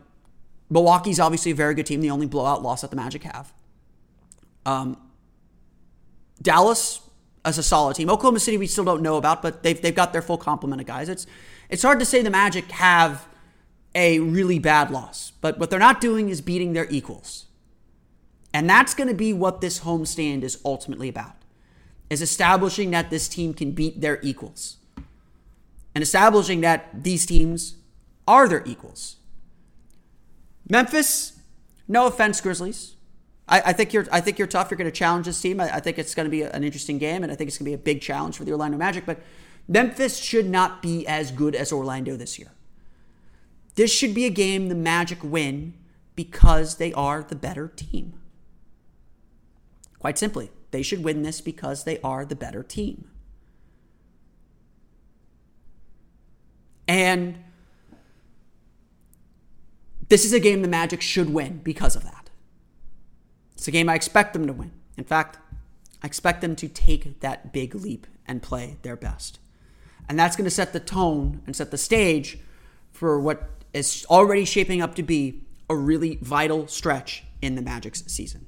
Milwaukee's 0.71 1.21
obviously 1.21 1.51
a 1.51 1.55
very 1.55 1.75
good 1.75 1.85
team. 1.85 2.01
The 2.01 2.09
only 2.09 2.25
blowout 2.25 2.63
loss 2.63 2.81
that 2.81 2.89
the 2.89 2.97
Magic 2.97 3.23
have. 3.25 3.53
Um, 4.65 4.97
Dallas 6.41 7.03
as 7.45 7.59
a 7.59 7.63
solid 7.63 7.95
team. 7.95 8.09
Oklahoma 8.09 8.41
City 8.41 8.57
we 8.57 8.67
still 8.67 8.85
don't 8.85 9.03
know 9.03 9.19
about, 9.19 9.43
but 9.43 9.63
they've 9.63 9.79
they've 9.79 9.95
got 9.95 10.15
their 10.15 10.23
full 10.23 10.39
complement 10.39 10.81
of 10.81 10.87
guys. 10.87 11.11
It's 11.11 11.27
it's 11.69 11.83
hard 11.83 11.99
to 11.99 12.07
say 12.07 12.23
the 12.23 12.31
Magic 12.31 12.71
have 12.71 13.29
a 13.95 14.21
really 14.21 14.59
bad 14.59 14.91
loss, 14.91 15.33
but 15.43 15.59
what 15.59 15.69
they're 15.69 15.79
not 15.79 16.01
doing 16.01 16.31
is 16.31 16.41
beating 16.41 16.73
their 16.73 16.89
equals. 16.89 17.45
And 18.55 18.71
that's 18.71 18.95
going 18.95 19.09
to 19.09 19.15
be 19.15 19.35
what 19.35 19.61
this 19.61 19.81
homestand 19.81 20.45
is 20.45 20.59
ultimately 20.65 21.11
about. 21.11 21.35
Is 22.09 22.23
establishing 22.23 22.91
that 22.93 23.11
this 23.11 23.29
team 23.29 23.53
can 23.53 23.73
beat 23.73 24.01
their 24.01 24.19
equals. 24.23 24.79
And 25.95 26.01
establishing 26.01 26.63
that 26.63 27.05
these 27.05 27.27
teams 27.27 27.75
are 28.27 28.49
their 28.49 28.63
equals. 28.65 29.18
Memphis, 30.69 31.39
no 31.87 32.07
offense, 32.07 32.41
Grizzlies. 32.41 32.97
I, 33.49 33.63
I 33.67 33.73
think 33.73 33.93
you're 33.93 34.07
I 34.13 34.21
think 34.21 34.39
you're 34.39 34.49
tough. 34.49 34.71
You're 34.71 34.79
going 34.79 34.91
to 34.91 34.97
challenge 34.97 35.27
this 35.27 35.41
team. 35.41 35.61
I, 35.61 35.77
I 35.77 35.81
think 35.81 35.99
it's 35.99 36.15
going 36.15 36.27
to 36.27 36.31
be 36.31 36.43
an 36.43 36.63
interesting 36.65 36.99
game, 36.99 37.23
and 37.23 37.33
I 37.33 37.35
think 37.35 37.49
it's 37.49 37.59
going 37.59 37.65
to 37.65 37.71
be 37.71 37.75
a 37.75 37.79
big 37.79 38.01
challenge 38.01 38.37
for 38.37 38.45
the 38.45 38.53
Orlando 38.53 38.77
Magic. 38.77 39.07
But 39.07 39.21
Memphis 39.67 40.19
should 40.19 40.49
not 40.49 40.83
be 40.83 41.07
as 41.07 41.31
good 41.31 41.55
as 41.55 41.73
Orlando 41.73 42.17
this 42.17 42.39
year. 42.39 42.53
This 43.75 43.93
should 43.93 44.15
be 44.15 44.27
a 44.27 44.31
game 44.31 44.69
the 44.69 44.75
Magic 44.75 45.19
win 45.23 45.75
because 46.15 46.77
they 46.77 46.93
are 46.95 47.23
the 47.23 47.37
better 47.37 47.69
team. 47.69 48.15
Quite 49.99 50.19
simply, 50.19 50.51
they 50.71 50.83
should 50.83 51.05
win 51.05 51.23
this 51.23 51.41
because 51.41 51.85
they 51.85 52.01
are 52.01 52.25
the 52.25 52.37
better 52.37 52.63
team. 52.63 53.11
And 56.87 57.39
this 60.09 60.25
is 60.25 60.33
a 60.33 60.41
game 60.41 60.63
the 60.63 60.69
Magic 60.69 61.01
should 61.03 61.31
win 61.31 61.61
because 61.63 61.97
of 61.97 62.05
that. 62.05 62.31
It's 63.55 63.69
a 63.69 63.71
game 63.71 63.89
I 63.89 63.95
expect 63.95 64.33
them 64.33 64.47
to 64.47 64.53
win. 64.53 64.73
In 64.97 65.05
fact, 65.05 65.39
I 66.03 66.07
expect 66.07 66.41
them 66.41 66.57
to 66.57 66.69
take 66.69 67.21
that 67.21 67.53
big 67.53 67.75
leap 67.75 68.07
and 68.27 68.43
play 68.43 68.77
their 68.83 68.97
best. 68.97 69.39
And 70.09 70.19
that's 70.19 70.37
going 70.37 70.45
to 70.45 70.51
set 70.51 70.73
the 70.73 70.81
tone 70.81 71.43
and 71.47 71.55
set 71.55 71.71
the 71.71 71.79
stage 71.79 72.39
for 72.93 73.21
what 73.21 73.49
is 73.75 74.07
already 74.09 74.45
shaping 74.45 74.81
up 74.81 74.95
to 74.95 75.03
be 75.03 75.43
a 75.69 75.77
really 75.77 76.19
vital 76.23 76.67
stretch 76.67 77.25
in 77.43 77.55
the 77.55 77.63
Magic's 77.63 78.05
season. 78.07 78.47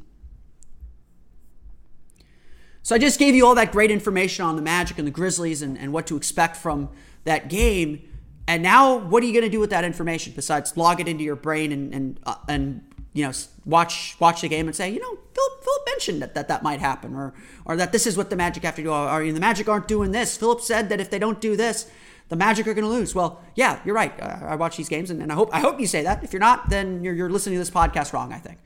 So 2.83 2.95
I 2.95 2.99
just 2.99 3.19
gave 3.19 3.35
you 3.35 3.47
all 3.47 3.55
that 3.57 3.73
great 3.73 3.91
information 3.91 4.45
on 4.45 4.57
the 4.57 4.63
Magic 4.63 4.99
and 4.99 5.07
the 5.07 5.13
Grizzlies 5.13 5.61
and, 5.61 5.77
and 5.77 5.93
what 5.93 6.07
to 6.07 6.17
expect 6.17 6.57
from 6.57 6.89
that 7.25 7.49
game. 7.49 8.10
And 8.47 8.63
now, 8.63 8.97
what 8.97 9.23
are 9.23 9.27
you 9.27 9.33
going 9.33 9.45
to 9.45 9.51
do 9.51 9.61
with 9.61 9.71
that 9.71 9.85
information 9.85 10.33
besides 10.35 10.77
log 10.77 11.01
it 11.01 11.09
into 11.09 11.23
your 11.25 11.37
brain 11.37 11.73
and 11.73 11.95
and 11.95 12.21
uh, 12.25 12.37
and 12.49 12.85
you 13.13 13.25
know 13.25 13.33
watch 13.65 14.17
watch 14.19 14.41
the 14.41 14.49
game 14.49 14.67
and 14.67 14.75
say, 14.75 14.91
you 14.91 15.01
know, 15.01 15.19
Philip, 15.35 15.65
Philip 15.65 15.83
mentioned 15.87 16.23
that, 16.23 16.35
that 16.35 16.49
that 16.49 16.63
might 16.63 16.81
happen, 16.81 17.15
or 17.15 17.35
or 17.65 17.77
that 17.77 17.93
this 17.93 18.07
is 18.07 18.17
what 18.17 18.31
the 18.31 18.37
Magic 18.37 18.65
have 18.65 18.77
to 18.77 18.83
do, 18.83 18.93
or, 18.93 19.25
the 19.33 19.41
Magic 19.41 19.69
aren't 19.69 19.89
doing 19.89 20.11
this. 20.11 20.37
Philip 20.37 20.61
said 20.61 20.89
that 20.89 21.01
if 21.01 21.11
they 21.11 21.19
don't 21.19 21.41
do 21.41 21.57
this, 21.57 21.91
the 22.29 22.37
Magic 22.37 22.67
are 22.67 22.75
going 22.75 22.85
to 22.85 22.91
lose. 22.91 23.15
Well, 23.15 23.41
yeah, 23.55 23.81
you're 23.85 23.95
right. 23.95 24.19
Uh, 24.21 24.39
I 24.43 24.57
watch 24.57 24.77
these 24.77 24.89
games, 24.89 25.11
and, 25.11 25.23
and, 25.23 25.31
I 25.31 25.35
hope 25.35 25.51
I 25.53 25.61
hope 25.61 25.81
you 25.81 25.87
say 25.87 26.03
that. 26.03 26.25
If 26.25 26.33
you're 26.33 26.41
not, 26.41 26.71
then 26.71 27.05
you're, 27.05 27.15
you're 27.15 27.31
listening 27.31 27.55
to 27.55 27.61
this 27.61 27.71
podcast 27.71 28.13
wrong. 28.13 28.33
I 28.33 28.39
think, 28.39 28.59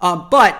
um, 0.00 0.28
but 0.30 0.56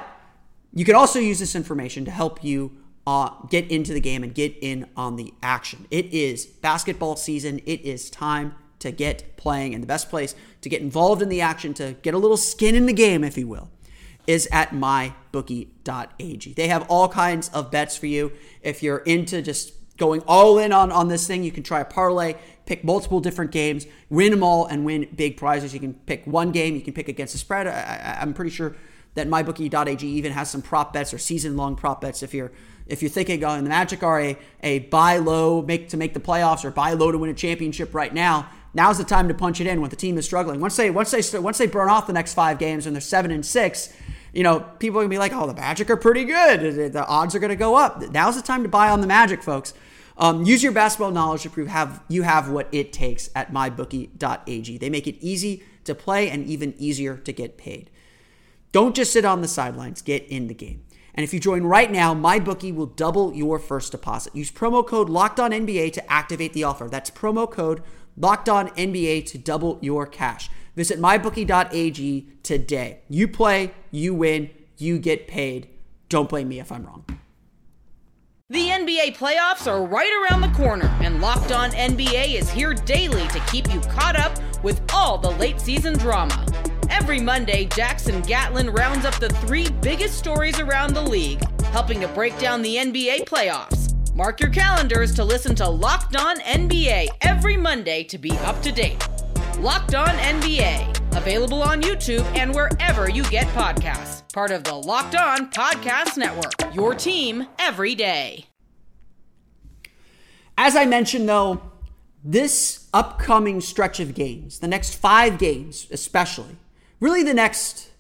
you 0.73 0.85
can 0.85 0.95
also 0.95 1.19
use 1.19 1.39
this 1.39 1.55
information 1.55 2.05
to 2.05 2.11
help 2.11 2.43
you 2.43 2.73
uh, 3.07 3.31
get 3.51 3.71
into 3.71 3.93
the 3.93 4.01
game 4.01 4.23
and 4.23 4.35
get 4.35 4.57
in 4.61 4.89
on 4.97 5.17
the 5.17 5.35
action. 5.43 5.87
It 5.91 6.07
is 6.07 6.47
basketball 6.47 7.17
season. 7.17 7.61
It 7.67 7.83
is 7.83 8.09
time 8.11 8.55
to 8.79 8.91
get 8.91 9.37
playing. 9.37 9.75
And 9.75 9.83
the 9.83 9.87
best 9.87 10.11
place 10.11 10.35
to 10.63 10.69
get 10.69 10.81
involved 10.81 11.23
in 11.23 11.29
the 11.29 11.41
action, 11.41 11.75
to 11.75 11.95
get 12.03 12.15
a 12.15 12.19
little 12.19 12.37
skin 12.37 12.75
in 12.75 12.87
the 12.87 12.93
game, 12.93 13.25
if 13.25 13.37
you 13.37 13.47
will, 13.47 13.71
is 14.27 14.49
at 14.51 14.71
mybookie.ag. 14.71 16.53
They 16.55 16.69
have 16.69 16.87
all 16.89 17.09
kinds 17.09 17.51
of 17.51 17.71
bets 17.71 17.97
for 17.97 18.07
you. 18.07 18.33
If 18.63 18.83
you're 18.83 18.99
into 18.99 19.43
just 19.43 19.75
going 19.97 20.23
all 20.27 20.59
in 20.59 20.73
on, 20.73 20.91
on 20.91 21.09
this 21.09 21.27
thing, 21.27 21.45
you 21.45 21.53
can 21.53 21.63
try 21.63 21.81
a 21.81 21.85
parlay, 21.85 22.35
pick 22.67 22.85
multiple 22.85 23.21
different 23.21 23.51
games, 23.51 23.87
win 24.09 24.31
them 24.31 24.43
all, 24.43 24.67
and 24.67 24.85
win 24.85 25.09
big 25.15 25.37
prizes. 25.37 25.75
You 25.75 25.81
can 25.81 25.95
pick 25.95 26.27
one 26.27 26.53
game, 26.53 26.75
you 26.75 26.81
can 26.81 26.95
pick 26.95 27.09
against 27.09 27.35
the 27.35 27.39
spread. 27.39 27.67
I, 27.67 28.19
I'm 28.21 28.35
pretty 28.35 28.51
sure 28.51 28.77
that 29.15 29.29
mybookie.ag 29.29 30.07
even 30.07 30.33
has 30.33 30.51
some 30.51 30.63
prop 30.63 30.93
bets 30.93 31.15
or 31.15 31.19
season 31.19 31.57
long 31.57 31.77
prop 31.77 32.01
bets 32.01 32.23
if 32.23 32.35
you're 32.35 32.53
if 32.87 33.03
you're 33.03 33.11
thinking 33.11 33.43
oh, 33.45 33.57
the 33.57 33.63
Magic 33.63 34.03
are 34.03 34.21
a, 34.21 34.39
a 34.63 34.81
buy 34.81 35.19
low 35.19 35.63
make 35.63 35.89
to 35.91 35.97
make 35.97 36.15
the 36.15 36.21
playoffs 36.21 36.65
or 36.65 36.71
buy 36.71 36.93
low 36.93 37.11
to 37.11 37.19
win 37.19 37.31
a 37.31 37.35
championship 37.35 37.95
right 37.95 38.13
now, 38.13 38.49
now's 38.75 38.99
the 38.99 39.05
time 39.05 39.29
to 39.29 39.35
punch 39.35 39.61
it 39.61 39.67
in 39.67 39.81
when 39.81 39.91
the 39.91 39.97
team 39.97 40.19
is 40.19 40.25
struggling. 40.25 40.61
Once 40.61 40.77
they 40.77 40.91
once 40.91 41.11
they 41.11 41.39
once 41.39 41.59
they 41.59 41.67
burn 41.67 41.89
off 41.89 42.07
the 42.07 42.13
next 42.13 42.35
five 42.35 42.59
games 42.59 42.87
and 42.87 42.95
they're 42.95 43.01
seven 43.01 43.31
and 43.31 43.45
six, 43.45 43.95
you 44.33 44.43
know 44.43 44.61
people 44.79 44.99
are 44.99 45.03
gonna 45.03 45.11
be 45.11 45.19
like, 45.19 45.33
oh, 45.33 45.47
the 45.47 45.55
Magic 45.55 45.89
are 45.91 45.97
pretty 45.97 46.25
good. 46.25 46.93
The 46.93 47.07
odds 47.07 47.35
are 47.35 47.39
gonna 47.39 47.57
go 47.57 47.75
up. 47.77 48.03
Now's 48.11 48.37
the 48.37 48.43
time 48.43 48.63
to 48.63 48.69
buy 48.69 48.91
on 48.91 49.01
the 49.01 49.07
Magic, 49.07 49.43
folks. 49.43 49.75
Um, 50.17 50.45
use 50.45 50.63
your 50.63 50.73
basketball 50.73 51.11
knowledge 51.11 51.43
to 51.43 51.51
prove 51.51 51.69
have 51.69 52.03
you 52.09 52.23
have 52.23 52.49
what 52.51 52.69
it 52.71 52.93
takes 52.93 53.31
at 53.35 53.53
mybookie.ag. 53.53 54.79
They 54.79 54.91
make 54.91 55.07
it 55.07 55.17
easy 55.21 55.65
to 55.85 55.95
play 55.95 56.31
and 56.31 56.47
even 56.47 56.75
easier 56.79 57.17
to 57.17 57.33
get 57.33 57.57
paid. 57.57 57.91
Don't 58.73 58.95
just 58.95 59.13
sit 59.13 59.25
on 59.25 59.41
the 59.41 59.49
sidelines. 59.49 60.03
Get 60.03 60.25
in 60.25 60.49
the 60.49 60.55
game. 60.55 60.85
And 61.15 61.23
if 61.23 61.33
you 61.33 61.41
join 61.41 61.63
right 61.63 61.91
now, 61.91 62.15
MyBookie 62.15 62.75
will 62.75 62.87
double 62.87 63.33
your 63.33 63.59
first 63.59 63.93
deposit. 63.93 64.35
Use 64.35 64.51
promo 64.51 64.87
code 64.87 65.09
LOCKEDONNBA 65.09 65.93
to 65.93 66.13
activate 66.13 66.53
the 66.53 66.65
offer. 66.65 66.89
That's 66.89 67.11
promo 67.11 67.51
code 67.51 67.83
LOCKEDONNBA 68.19 69.25
to 69.27 69.39
double 69.39 69.79
your 69.81 70.07
cash. 70.07 70.51
Visit 70.75 70.99
mybookie.ag 70.99 72.29
today. 72.43 73.01
You 73.09 73.29
play, 73.29 73.73
you 73.93 74.13
win, 74.13 74.51
you 74.77 74.99
get 74.99 75.29
paid. 75.29 75.69
Don't 76.09 76.29
blame 76.29 76.49
me 76.49 76.59
if 76.59 76.73
I'm 76.73 76.85
wrong. 76.85 77.05
The 78.51 78.69
NBA 78.69 79.17
playoffs 79.17 79.67
are 79.67 79.85
right 79.85 80.29
around 80.31 80.43
the 80.43 80.57
corner, 80.57 80.87
and 81.01 81.21
Locked 81.21 81.51
On 81.51 81.71
NBA 81.71 82.35
is 82.35 82.51
here 82.51 82.75
daily 82.75 83.27
to 83.29 83.41
keep 83.51 83.73
you 83.73 83.81
caught 83.81 84.17
up 84.17 84.39
with 84.63 84.83
all 84.93 85.17
the 85.17 85.31
late 85.31 85.61
season 85.61 85.97
drama. 85.97 86.45
Every 86.91 87.21
Monday, 87.21 87.67
Jackson 87.67 88.21
Gatlin 88.23 88.71
rounds 88.71 89.05
up 89.05 89.15
the 89.17 89.29
three 89.29 89.69
biggest 89.83 90.19
stories 90.19 90.59
around 90.61 90.95
the 90.95 91.03
league, 91.03 91.43
helping 91.65 92.01
to 92.01 92.09
break 92.09 92.39
down 92.39 92.63
the 92.63 92.77
NBA 92.77 93.25
playoffs. 93.25 93.95
Mark 94.15 94.41
your 94.41 94.51
calendars 94.51 95.15
to 95.15 95.25
listen 95.25 95.55
to 95.57 95.69
Locked 95.69 96.17
On 96.17 96.39
NBA 96.41 97.09
every 97.23 97.57
Monday 97.57 98.05
to 98.05 98.19
be 98.19 98.31
up 98.39 98.61
to 98.63 98.73
date. 98.73 99.07
Locked 99.59 99.95
On 99.95 100.09
NBA, 100.09 101.17
available 101.17 101.63
on 101.63 101.83
YouTube 101.83 102.25
and 102.37 102.55
wherever 102.55 103.09
you 103.09 103.25
get 103.25 103.47
podcasts. 103.49 104.23
Part 104.33 104.51
of 104.51 104.65
the 104.65 104.75
Locked 104.75 105.17
On 105.17 105.51
Podcast 105.51 106.17
Network, 106.17 106.75
your 106.75 106.95
team 106.95 107.47
every 107.59 107.95
day. 107.95 108.47
As 110.57 110.77
I 110.77 110.87
mentioned, 110.87 111.29
though, 111.29 111.61
this 112.23 112.89
upcoming 112.95 113.61
stretch 113.61 114.01
of 114.01 114.15
games, 114.15 114.61
the 114.61 114.69
next 114.69 114.95
five 114.95 115.39
games 115.39 115.89
especially, 115.91 116.57
really 117.05 117.23
the 117.23 117.35
next 117.35 117.91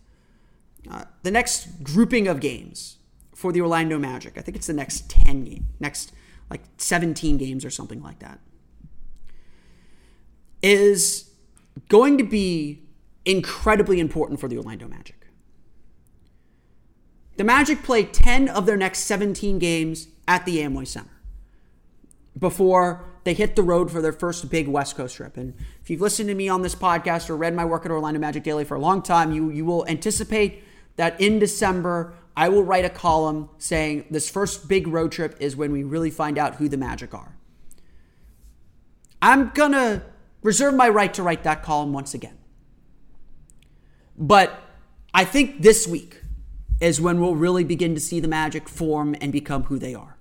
uh, 0.90 1.04
the 1.23 1.30
next 1.30 1.82
grouping 1.82 2.26
of 2.26 2.40
games 2.40 2.96
for 3.34 3.52
the 3.52 3.61
Orlando 3.61 3.99
Magic. 3.99 4.38
I 4.38 4.40
think 4.40 4.56
it's 4.56 4.66
the 4.66 4.73
next 4.73 5.11
10 5.11 5.44
game, 5.44 5.66
next 5.78 6.12
like 6.50 6.62
17 6.78 7.37
games 7.37 7.64
or 7.64 7.70
something 7.70 8.02
like 8.02 8.18
that. 8.20 8.38
Is 10.62 11.30
going 11.88 12.16
to 12.18 12.25
be 12.25 12.82
incredibly 13.26 14.00
important 14.00 14.40
for 14.40 14.49
the 14.49 14.56
Orlando 14.56 14.88
Magic. 14.88 15.26
The 17.37 17.44
Magic 17.44 17.82
play 17.82 18.04
10 18.04 18.49
of 18.49 18.64
their 18.64 18.76
next 18.76 19.00
17 19.00 19.58
games 19.58 20.08
at 20.26 20.46
the 20.46 20.58
Amway 20.58 20.87
Center 20.87 21.11
before 22.38 23.13
they 23.25 23.35
hit 23.35 23.57
the 23.57 23.62
road 23.62 23.90
for 23.90 24.00
their 24.00 24.12
first 24.12 24.50
big 24.50 24.69
West 24.69 24.97
Coast 24.97 25.16
trip. 25.16 25.37
And 25.37 25.54
if 25.83 25.90
you've 25.90 26.00
listened 26.00 26.28
to 26.28 26.35
me 26.35 26.49
on 26.49 26.62
this 26.62 26.75
podcast 26.75 27.31
or 27.31 27.37
read 27.37 27.54
my 27.54 27.64
work 27.64 27.85
at 27.85 27.90
Orlando 27.90 28.21
Magic 28.21 28.43
Daily 28.43 28.64
for 28.64 28.75
a 28.75 28.81
long 28.81 29.02
time, 29.02 29.33
you, 29.33 29.50
you 29.50 29.64
will 29.64 29.87
anticipate 29.88 30.62
that 30.97 31.21
in 31.21 31.38
December, 31.38 32.14
I 32.37 32.49
will 32.50 32.62
write 32.62 32.85
a 32.85 32.90
column 32.90 33.49
saying 33.59 34.07
this 34.11 34.28
first 34.28 34.69
big 34.69 34.87
road 34.87 35.11
trip 35.11 35.37
is 35.40 35.57
when 35.57 35.73
we 35.73 35.83
really 35.83 36.11
find 36.11 36.38
out 36.38 36.57
who 36.57 36.69
the 36.69 36.76
Magic 36.76 37.14
are. 37.14 37.37
I'm 39.23 39.50
going 39.50 39.73
to 39.73 40.02
reserve 40.43 40.75
my 40.75 40.88
right 40.88 41.12
to 41.14 41.23
write 41.23 41.45
that 41.45 41.62
column 41.62 41.93
once 41.93 42.12
again. 42.12 42.37
But 44.16 44.61
I 45.14 45.25
think 45.25 45.62
this 45.62 45.88
week 45.88 46.21
is 46.81 47.00
when 47.00 47.21
we'll 47.21 47.35
really 47.35 47.64
begin 47.64 47.95
to 47.95 48.00
see 48.00 48.21
the 48.21 48.28
Magic 48.28 48.69
form 48.69 49.16
and 49.21 49.33
become 49.33 49.64
who 49.64 49.78
they 49.78 49.95
are. 49.95 50.19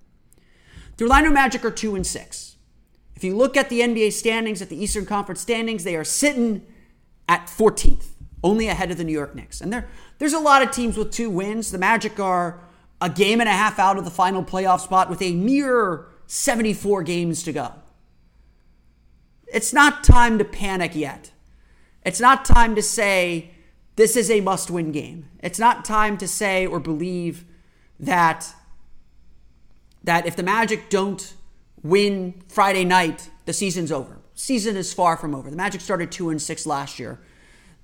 The 0.97 1.03
Orlando 1.03 1.31
Magic 1.31 1.65
are 1.65 1.71
2 1.71 1.95
and 1.95 2.07
6. 2.07 2.52
If 3.15 3.23
you 3.23 3.35
look 3.35 3.55
at 3.55 3.69
the 3.69 3.81
NBA 3.81 4.13
standings, 4.13 4.61
at 4.61 4.69
the 4.69 4.81
Eastern 4.81 5.05
Conference 5.05 5.41
standings, 5.41 5.83
they 5.83 5.95
are 5.95 6.03
sitting 6.03 6.65
at 7.27 7.47
14th, 7.47 8.09
only 8.43 8.67
ahead 8.67 8.91
of 8.91 8.97
the 8.97 9.03
New 9.03 9.13
York 9.13 9.35
Knicks. 9.35 9.61
And 9.61 9.71
there, 9.71 9.87
there's 10.17 10.33
a 10.33 10.39
lot 10.39 10.61
of 10.61 10.71
teams 10.71 10.97
with 10.97 11.11
two 11.11 11.29
wins. 11.29 11.71
The 11.71 11.77
Magic 11.77 12.19
are 12.19 12.59
a 12.99 13.09
game 13.09 13.39
and 13.39 13.49
a 13.49 13.53
half 13.53 13.79
out 13.79 13.97
of 13.97 14.05
the 14.05 14.11
final 14.11 14.43
playoff 14.43 14.81
spot 14.81 15.09
with 15.09 15.21
a 15.21 15.33
mere 15.33 16.07
74 16.27 17.03
games 17.03 17.43
to 17.43 17.51
go. 17.51 17.73
It's 19.47 19.73
not 19.73 20.03
time 20.03 20.37
to 20.39 20.45
panic 20.45 20.95
yet. 20.95 21.31
It's 22.05 22.19
not 22.19 22.43
time 22.43 22.75
to 22.75 22.81
say 22.81 23.51
this 23.95 24.15
is 24.15 24.31
a 24.31 24.41
must 24.41 24.71
win 24.71 24.91
game. 24.91 25.29
It's 25.41 25.59
not 25.59 25.85
time 25.85 26.17
to 26.17 26.27
say 26.27 26.65
or 26.65 26.79
believe 26.79 27.45
that 27.99 28.53
that 30.03 30.25
if 30.25 30.35
the 30.35 30.43
Magic 30.43 30.89
don't 30.89 31.33
win 31.83 32.41
Friday 32.47 32.85
night, 32.85 33.29
the 33.45 33.53
season's 33.53 33.91
over. 33.91 34.19
Season 34.33 34.75
is 34.75 34.93
far 34.93 35.17
from 35.17 35.35
over. 35.35 35.49
The 35.49 35.55
Magic 35.55 35.81
started 35.81 36.11
2 36.11 36.29
and 36.29 36.41
6 36.41 36.65
last 36.65 36.99
year. 36.99 37.19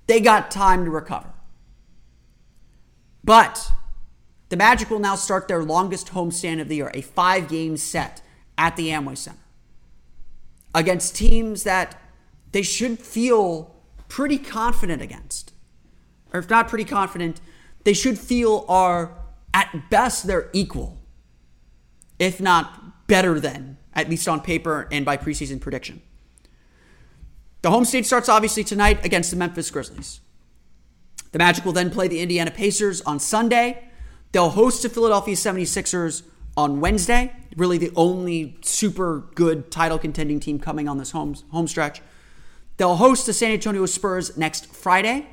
They 0.06 0.20
got 0.20 0.50
time 0.50 0.84
to 0.84 0.90
recover. 0.90 1.32
But 3.22 3.70
the 4.48 4.56
Magic 4.56 4.90
will 4.90 4.98
now 4.98 5.14
start 5.14 5.46
their 5.46 5.62
longest 5.62 6.08
homestand 6.08 6.60
of 6.60 6.68
the 6.68 6.76
year, 6.76 6.90
a 6.94 7.02
5-game 7.02 7.76
set 7.76 8.22
at 8.58 8.76
the 8.76 8.88
Amway 8.88 9.16
Center. 9.16 9.38
Against 10.74 11.14
teams 11.14 11.62
that 11.64 12.00
they 12.52 12.62
should 12.62 12.98
feel 12.98 13.76
pretty 14.08 14.38
confident 14.38 15.02
against. 15.02 15.52
Or 16.32 16.40
if 16.40 16.50
not 16.50 16.68
pretty 16.68 16.84
confident, 16.84 17.40
they 17.84 17.92
should 17.92 18.18
feel 18.18 18.64
are 18.68 19.16
at 19.54 19.90
best 19.90 20.26
they're 20.26 20.50
equal 20.52 20.98
if 22.18 22.40
not 22.40 23.06
better 23.06 23.40
than, 23.40 23.78
at 23.94 24.08
least 24.08 24.28
on 24.28 24.40
paper 24.40 24.88
and 24.90 25.04
by 25.04 25.16
preseason 25.16 25.60
prediction. 25.60 26.02
The 27.62 27.70
home 27.70 27.84
state 27.84 28.06
starts 28.06 28.28
obviously 28.28 28.64
tonight 28.64 29.04
against 29.04 29.30
the 29.30 29.36
Memphis 29.36 29.70
Grizzlies. 29.70 30.20
The 31.32 31.38
Magic 31.38 31.64
will 31.64 31.72
then 31.72 31.90
play 31.90 32.08
the 32.08 32.20
Indiana 32.20 32.50
Pacers 32.50 33.02
on 33.02 33.20
Sunday. 33.20 33.84
They'll 34.32 34.50
host 34.50 34.82
the 34.82 34.88
Philadelphia 34.88 35.34
76ers 35.34 36.22
on 36.56 36.80
Wednesday. 36.80 37.32
Really 37.56 37.78
the 37.78 37.92
only 37.96 38.56
super 38.62 39.28
good 39.34 39.70
title 39.70 39.98
contending 39.98 40.40
team 40.40 40.58
coming 40.58 40.88
on 40.88 40.98
this 40.98 41.10
home, 41.10 41.34
home 41.50 41.68
stretch. 41.68 42.00
They'll 42.78 42.96
host 42.96 43.26
the 43.26 43.32
San 43.32 43.52
Antonio 43.52 43.84
Spurs 43.86 44.36
next 44.36 44.74
Friday. 44.74 45.26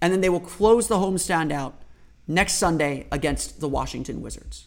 And 0.00 0.12
then 0.12 0.20
they 0.20 0.28
will 0.28 0.40
close 0.40 0.88
the 0.88 0.96
homestand 0.96 1.52
out 1.52 1.82
next 2.26 2.54
Sunday 2.54 3.06
against 3.10 3.60
the 3.60 3.68
Washington 3.68 4.22
Wizards 4.22 4.66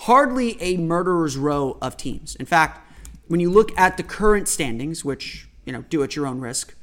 hardly 0.00 0.60
a 0.60 0.76
murderer's 0.76 1.36
row 1.36 1.78
of 1.80 1.96
teams. 1.96 2.36
In 2.36 2.46
fact, 2.46 2.80
when 3.28 3.40
you 3.40 3.50
look 3.50 3.76
at 3.78 3.96
the 3.96 4.02
current 4.02 4.48
standings, 4.48 5.04
which, 5.04 5.48
you 5.64 5.72
know, 5.72 5.82
do 5.88 6.02
at 6.02 6.14
your 6.14 6.26
own 6.26 6.40
risk, 6.40 6.74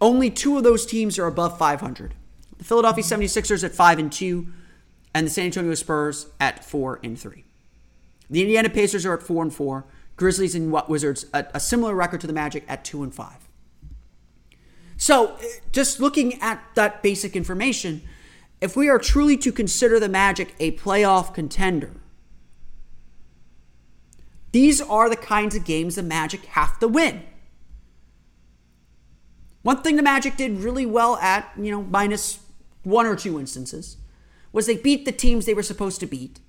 only 0.00 0.30
two 0.30 0.56
of 0.56 0.64
those 0.64 0.86
teams 0.86 1.18
are 1.18 1.26
above 1.26 1.58
500. 1.58 2.14
The 2.56 2.64
Philadelphia 2.64 3.04
76ers 3.04 3.64
at 3.64 3.74
5 3.74 3.98
and 3.98 4.12
2 4.12 4.46
and 5.14 5.26
the 5.26 5.30
San 5.30 5.46
Antonio 5.46 5.74
Spurs 5.74 6.26
at 6.40 6.64
4 6.64 7.00
and 7.02 7.18
3. 7.18 7.44
The 8.30 8.42
Indiana 8.42 8.70
Pacers 8.70 9.06
are 9.06 9.14
at 9.14 9.22
4 9.22 9.42
and 9.42 9.54
4. 9.54 9.84
Grizzlies 10.16 10.54
and 10.54 10.72
Wizards 10.88 11.26
at 11.32 11.50
a 11.54 11.60
similar 11.60 11.94
record 11.94 12.20
to 12.20 12.26
the 12.26 12.32
Magic 12.32 12.64
at 12.68 12.84
2 12.84 13.02
and 13.02 13.14
5. 13.14 13.48
So, 14.96 15.38
just 15.70 16.00
looking 16.00 16.40
at 16.42 16.60
that 16.74 17.02
basic 17.04 17.36
information, 17.36 18.02
if 18.60 18.76
we 18.76 18.88
are 18.88 18.98
truly 18.98 19.36
to 19.38 19.52
consider 19.52 20.00
the 20.00 20.08
Magic 20.08 20.56
a 20.58 20.72
playoff 20.72 21.32
contender, 21.32 21.92
these 24.52 24.80
are 24.80 25.08
the 25.08 25.16
kinds 25.16 25.54
of 25.54 25.64
games 25.64 25.96
the 25.96 26.02
Magic 26.02 26.44
have 26.46 26.78
to 26.78 26.88
win. 26.88 27.22
One 29.62 29.82
thing 29.82 29.96
the 29.96 30.02
Magic 30.02 30.36
did 30.36 30.60
really 30.60 30.86
well 30.86 31.16
at, 31.16 31.50
you 31.56 31.70
know, 31.70 31.82
minus 31.82 32.40
one 32.82 33.06
or 33.06 33.16
two 33.16 33.38
instances, 33.38 33.96
was 34.52 34.66
they 34.66 34.76
beat 34.76 35.04
the 35.04 35.12
teams 35.12 35.44
they 35.44 35.54
were 35.54 35.62
supposed 35.62 36.00
to 36.00 36.06
beat. 36.06 36.40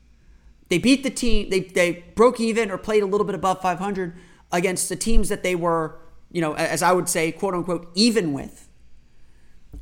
They 0.70 0.78
beat 0.78 1.04
the 1.04 1.10
team, 1.10 1.50
they, 1.50 1.62
they 1.62 2.06
broke 2.16 2.40
even 2.40 2.72
or 2.72 2.78
played 2.78 3.04
a 3.04 3.08
little 3.08 3.26
bit 3.26 3.36
above 3.36 3.62
500 3.62 4.16
against 4.52 4.88
the 4.88 4.96
teams 4.96 5.30
that 5.30 5.44
they 5.44 5.56
were, 5.56 6.00
you 6.32 6.42
know, 6.42 6.54
as 6.54 6.82
I 6.82 6.94
would 6.94 7.10
say, 7.10 7.32
quote 7.32 7.54
unquote, 7.54 7.92
even 7.96 8.34
with. 8.34 8.68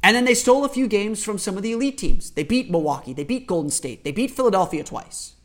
And 0.01 0.15
then 0.15 0.25
they 0.25 0.33
stole 0.33 0.65
a 0.65 0.69
few 0.69 0.87
games 0.87 1.23
from 1.23 1.37
some 1.37 1.57
of 1.57 1.63
the 1.63 1.71
elite 1.71 1.97
teams. 1.97 2.31
They 2.31 2.43
beat 2.43 2.71
Milwaukee, 2.71 3.13
they 3.13 3.23
beat 3.23 3.47
Golden 3.47 3.71
State, 3.71 4.03
they 4.03 4.11
beat 4.11 4.31
Philadelphia 4.31 4.83
twice, 4.83 5.35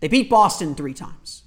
they 0.00 0.08
beat 0.08 0.30
Boston 0.30 0.74
three 0.74 0.94
times. 0.94 1.44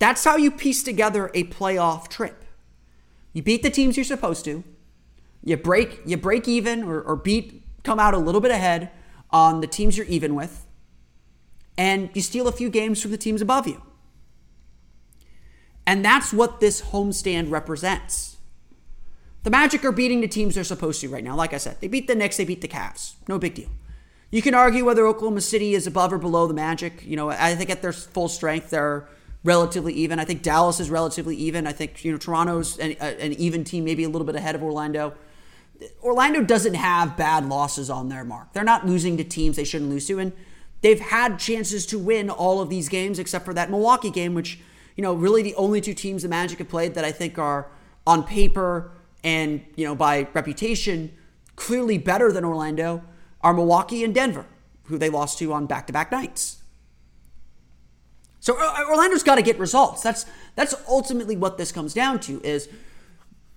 That's 0.00 0.24
how 0.24 0.36
you 0.36 0.50
piece 0.50 0.82
together 0.82 1.30
a 1.34 1.44
playoff 1.44 2.08
trip. 2.08 2.44
You 3.32 3.42
beat 3.42 3.62
the 3.62 3.70
teams 3.70 3.96
you're 3.96 4.04
supposed 4.04 4.44
to. 4.46 4.64
You 5.44 5.56
break 5.56 6.00
you 6.04 6.16
break 6.16 6.48
even 6.48 6.82
or, 6.82 7.00
or 7.00 7.16
beat 7.16 7.62
come 7.84 8.00
out 8.00 8.14
a 8.14 8.18
little 8.18 8.40
bit 8.40 8.50
ahead 8.50 8.90
on 9.30 9.60
the 9.60 9.66
teams 9.66 9.96
you're 9.96 10.06
even 10.06 10.34
with. 10.34 10.66
And 11.78 12.10
you 12.14 12.22
steal 12.22 12.48
a 12.48 12.52
few 12.52 12.68
games 12.70 13.00
from 13.00 13.10
the 13.10 13.18
teams 13.18 13.40
above 13.40 13.68
you. 13.68 13.82
And 15.86 16.04
that's 16.04 16.32
what 16.32 16.60
this 16.60 16.82
homestand 16.82 17.50
represents. 17.50 18.38
The 19.42 19.50
Magic 19.50 19.84
are 19.84 19.92
beating 19.92 20.20
the 20.20 20.28
teams 20.28 20.54
they're 20.54 20.64
supposed 20.64 21.00
to 21.00 21.08
right 21.08 21.24
now. 21.24 21.34
Like 21.34 21.54
I 21.54 21.58
said, 21.58 21.80
they 21.80 21.88
beat 21.88 22.06
the 22.06 22.14
Knicks, 22.14 22.36
they 22.36 22.44
beat 22.44 22.60
the 22.60 22.68
Cavs. 22.68 23.14
No 23.28 23.38
big 23.38 23.54
deal. 23.54 23.70
You 24.30 24.42
can 24.42 24.54
argue 24.54 24.84
whether 24.84 25.06
Oklahoma 25.06 25.40
City 25.40 25.74
is 25.74 25.86
above 25.86 26.12
or 26.12 26.18
below 26.18 26.46
the 26.46 26.54
Magic. 26.54 27.04
You 27.04 27.16
know, 27.16 27.30
I 27.30 27.54
think 27.54 27.70
at 27.70 27.82
their 27.82 27.92
full 27.92 28.28
strength, 28.28 28.70
they're 28.70 29.08
relatively 29.42 29.92
even. 29.94 30.18
I 30.18 30.24
think 30.24 30.42
Dallas 30.42 30.80
is 30.80 30.90
relatively 30.90 31.36
even. 31.36 31.66
I 31.66 31.72
think 31.72 32.04
you 32.04 32.12
know 32.12 32.18
Toronto's 32.18 32.78
an, 32.78 32.92
an, 32.92 33.32
even 33.34 33.64
team, 33.64 33.84
maybe 33.84 34.04
a 34.04 34.08
little 34.08 34.26
bit 34.26 34.36
ahead 34.36 34.54
of 34.54 34.62
Orlando. 34.62 35.14
Orlando 36.02 36.42
doesn't 36.42 36.74
have 36.74 37.16
bad 37.16 37.48
losses 37.48 37.88
on 37.88 38.08
their 38.08 38.24
mark. 38.24 38.52
They're 38.52 38.64
not 38.64 38.86
losing 38.86 39.16
to 39.16 39.24
teams 39.24 39.56
they 39.56 39.64
shouldn't 39.64 39.90
lose 39.90 40.06
to, 40.08 40.18
and 40.18 40.32
they've 40.82 41.00
had 41.00 41.38
chances 41.38 41.86
to 41.86 41.98
win 41.98 42.28
all 42.28 42.60
of 42.60 42.68
these 42.68 42.88
games 42.88 43.18
except 43.18 43.44
for 43.44 43.54
that 43.54 43.70
Milwaukee 43.70 44.10
game, 44.10 44.34
which 44.34 44.60
you 44.96 45.02
know 45.02 45.14
really 45.14 45.42
the 45.42 45.54
only 45.54 45.80
two 45.80 45.94
teams 45.94 46.22
the 46.22 46.28
Magic 46.28 46.58
have 46.58 46.68
played 46.68 46.94
that 46.94 47.04
I 47.04 47.12
think 47.12 47.38
are 47.38 47.68
on 48.06 48.24
paper 48.24 48.92
and 49.22 49.62
you 49.76 49.84
know 49.84 49.94
by 49.94 50.28
reputation 50.34 51.12
clearly 51.56 51.98
better 51.98 52.32
than 52.32 52.44
Orlando 52.44 53.02
are 53.42 53.52
Milwaukee 53.52 54.02
and 54.02 54.14
Denver, 54.14 54.46
who 54.84 54.98
they 54.98 55.10
lost 55.10 55.38
to 55.38 55.52
on 55.52 55.66
back-to-back 55.66 56.10
nights. 56.10 56.59
So 58.40 58.56
uh, 58.58 58.84
Orlando's 58.88 59.22
got 59.22 59.36
to 59.36 59.42
get 59.42 59.58
results. 59.58 60.02
That's 60.02 60.26
that's 60.56 60.74
ultimately 60.88 61.36
what 61.36 61.58
this 61.58 61.70
comes 61.70 61.94
down 61.94 62.20
to. 62.20 62.40
Is 62.42 62.68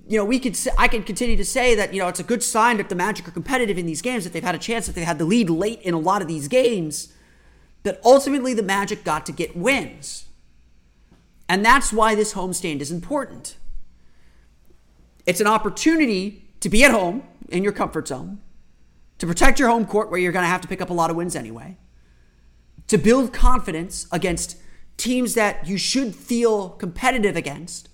you 0.08 0.18
know 0.18 0.26
we 0.26 0.40
could 0.40 0.58
I 0.78 0.88
could 0.90 1.06
continue 1.06 1.38
to 1.38 1.46
say 1.46 1.74
that 1.76 1.94
you 1.94 2.00
know 2.00 2.10
it's 2.10 2.20
a 2.20 2.24
good 2.24 2.44
sign 2.44 2.78
that 2.78 2.90
the 2.90 2.96
Magic 2.96 3.28
are 3.28 3.32
competitive 3.32 3.78
in 3.78 3.86
these 3.86 4.02
games 4.02 4.26
that 4.26 4.34
they've 4.34 4.44
had 4.44 4.56
a 4.56 4.60
chance 4.60 4.86
that 4.86 4.94
they've 4.94 5.06
had 5.06 5.18
the 5.18 5.26
lead 5.26 5.50
late 5.50 5.82
in 5.82 5.94
a 5.94 6.00
lot 6.00 6.22
of 6.22 6.28
these 6.28 6.48
games. 6.48 7.14
That 7.84 8.00
ultimately 8.06 8.54
the 8.54 8.64
Magic 8.64 9.04
got 9.04 9.26
to 9.26 9.34
get 9.34 9.58
wins, 9.58 10.26
and 11.50 11.66
that's 11.66 11.92
why 11.92 12.16
this 12.16 12.34
homestand 12.34 12.80
is 12.80 12.92
important. 12.92 13.58
It's 15.26 15.42
an 15.42 15.48
opportunity 15.48 16.46
to 16.60 16.70
be 16.70 16.84
at 16.84 16.92
home 16.92 17.24
in 17.50 17.64
your 17.64 17.74
comfort 17.74 18.08
zone, 18.08 18.40
to 19.18 19.28
protect 19.28 19.60
your 19.60 19.70
home 19.70 19.86
court 19.86 20.10
where 20.10 20.20
you're 20.20 20.32
going 20.32 20.44
to 20.44 20.50
have 20.50 20.62
to 20.62 20.68
pick 20.68 20.82
up 20.82 20.90
a 20.90 20.94
lot 20.94 21.10
of 21.10 21.18
wins 21.18 21.36
anyway, 21.36 21.78
to 22.88 22.98
build 22.98 23.34
confidence 23.34 24.08
against 24.12 24.58
teams 24.98 25.34
that 25.36 25.68
you 25.68 25.78
should 25.78 26.16
feel 26.16 26.70
competitive 26.70 27.36
against, 27.36 27.90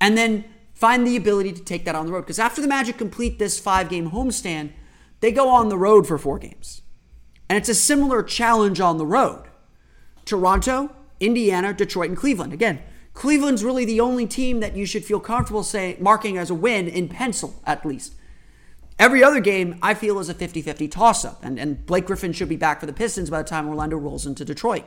and 0.00 0.16
then 0.16 0.44
find 0.74 1.06
the 1.06 1.16
ability 1.16 1.52
to 1.52 1.62
take 1.62 1.84
that 1.84 1.94
on 1.94 2.06
the 2.06 2.12
road. 2.12 2.22
Because 2.22 2.38
after 2.38 2.60
the 2.60 2.68
Magic 2.68 2.98
complete 2.98 3.38
this 3.38 3.60
five 3.60 3.88
game 3.88 4.10
homestand, 4.10 4.72
they 5.20 5.30
go 5.30 5.48
on 5.48 5.68
the 5.68 5.78
road 5.78 6.06
for 6.06 6.18
four 6.18 6.38
games. 6.38 6.82
And 7.48 7.56
it's 7.56 7.68
a 7.68 7.74
similar 7.74 8.22
challenge 8.22 8.80
on 8.80 8.98
the 8.98 9.06
road 9.06 9.44
Toronto, 10.24 10.94
Indiana, 11.20 11.72
Detroit, 11.72 12.08
and 12.08 12.16
Cleveland. 12.16 12.52
Again, 12.52 12.80
Cleveland's 13.14 13.62
really 13.62 13.84
the 13.84 14.00
only 14.00 14.26
team 14.26 14.60
that 14.60 14.76
you 14.76 14.86
should 14.86 15.04
feel 15.04 15.20
comfortable 15.20 15.62
say, 15.62 15.96
marking 16.00 16.38
as 16.38 16.50
a 16.50 16.54
win 16.54 16.88
in 16.88 17.08
pencil, 17.08 17.54
at 17.64 17.84
least. 17.84 18.14
Every 18.98 19.22
other 19.22 19.40
game, 19.40 19.78
I 19.82 19.94
feel, 19.94 20.18
is 20.18 20.28
a 20.28 20.34
50 20.34 20.62
50 20.62 20.88
toss 20.88 21.24
up. 21.24 21.44
And, 21.44 21.58
and 21.58 21.84
Blake 21.86 22.06
Griffin 22.06 22.32
should 22.32 22.48
be 22.48 22.56
back 22.56 22.80
for 22.80 22.86
the 22.86 22.92
Pistons 22.92 23.30
by 23.30 23.38
the 23.42 23.48
time 23.48 23.68
Orlando 23.68 23.96
rolls 23.96 24.26
into 24.26 24.44
Detroit. 24.44 24.84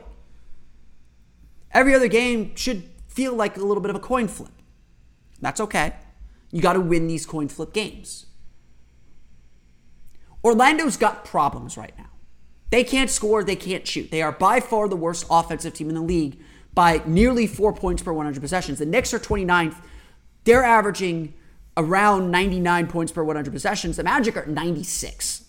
Every 1.72 1.94
other 1.94 2.08
game 2.08 2.54
should 2.56 2.84
feel 3.08 3.34
like 3.34 3.56
a 3.56 3.60
little 3.60 3.80
bit 3.80 3.90
of 3.90 3.96
a 3.96 4.00
coin 4.00 4.28
flip. 4.28 4.52
That's 5.40 5.60
okay. 5.60 5.94
You 6.50 6.62
got 6.62 6.74
to 6.74 6.80
win 6.80 7.06
these 7.06 7.26
coin 7.26 7.48
flip 7.48 7.72
games. 7.72 8.26
Orlando's 10.44 10.96
got 10.96 11.24
problems 11.24 11.76
right 11.76 11.92
now. 11.98 12.10
They 12.70 12.84
can't 12.84 13.10
score, 13.10 13.44
they 13.44 13.56
can't 13.56 13.86
shoot. 13.86 14.10
They 14.10 14.22
are 14.22 14.32
by 14.32 14.60
far 14.60 14.88
the 14.88 14.96
worst 14.96 15.26
offensive 15.30 15.74
team 15.74 15.88
in 15.88 15.94
the 15.94 16.00
league 16.00 16.40
by 16.74 17.02
nearly 17.06 17.46
four 17.46 17.72
points 17.72 18.02
per 18.02 18.12
100 18.12 18.40
possessions. 18.40 18.78
The 18.78 18.86
Knicks 18.86 19.14
are 19.14 19.18
29th. 19.18 19.76
They're 20.44 20.64
averaging 20.64 21.34
around 21.76 22.30
99 22.30 22.86
points 22.88 23.12
per 23.12 23.24
100 23.24 23.52
possessions. 23.52 23.96
The 23.96 24.04
Magic 24.04 24.36
are 24.36 24.46
96. 24.46 25.45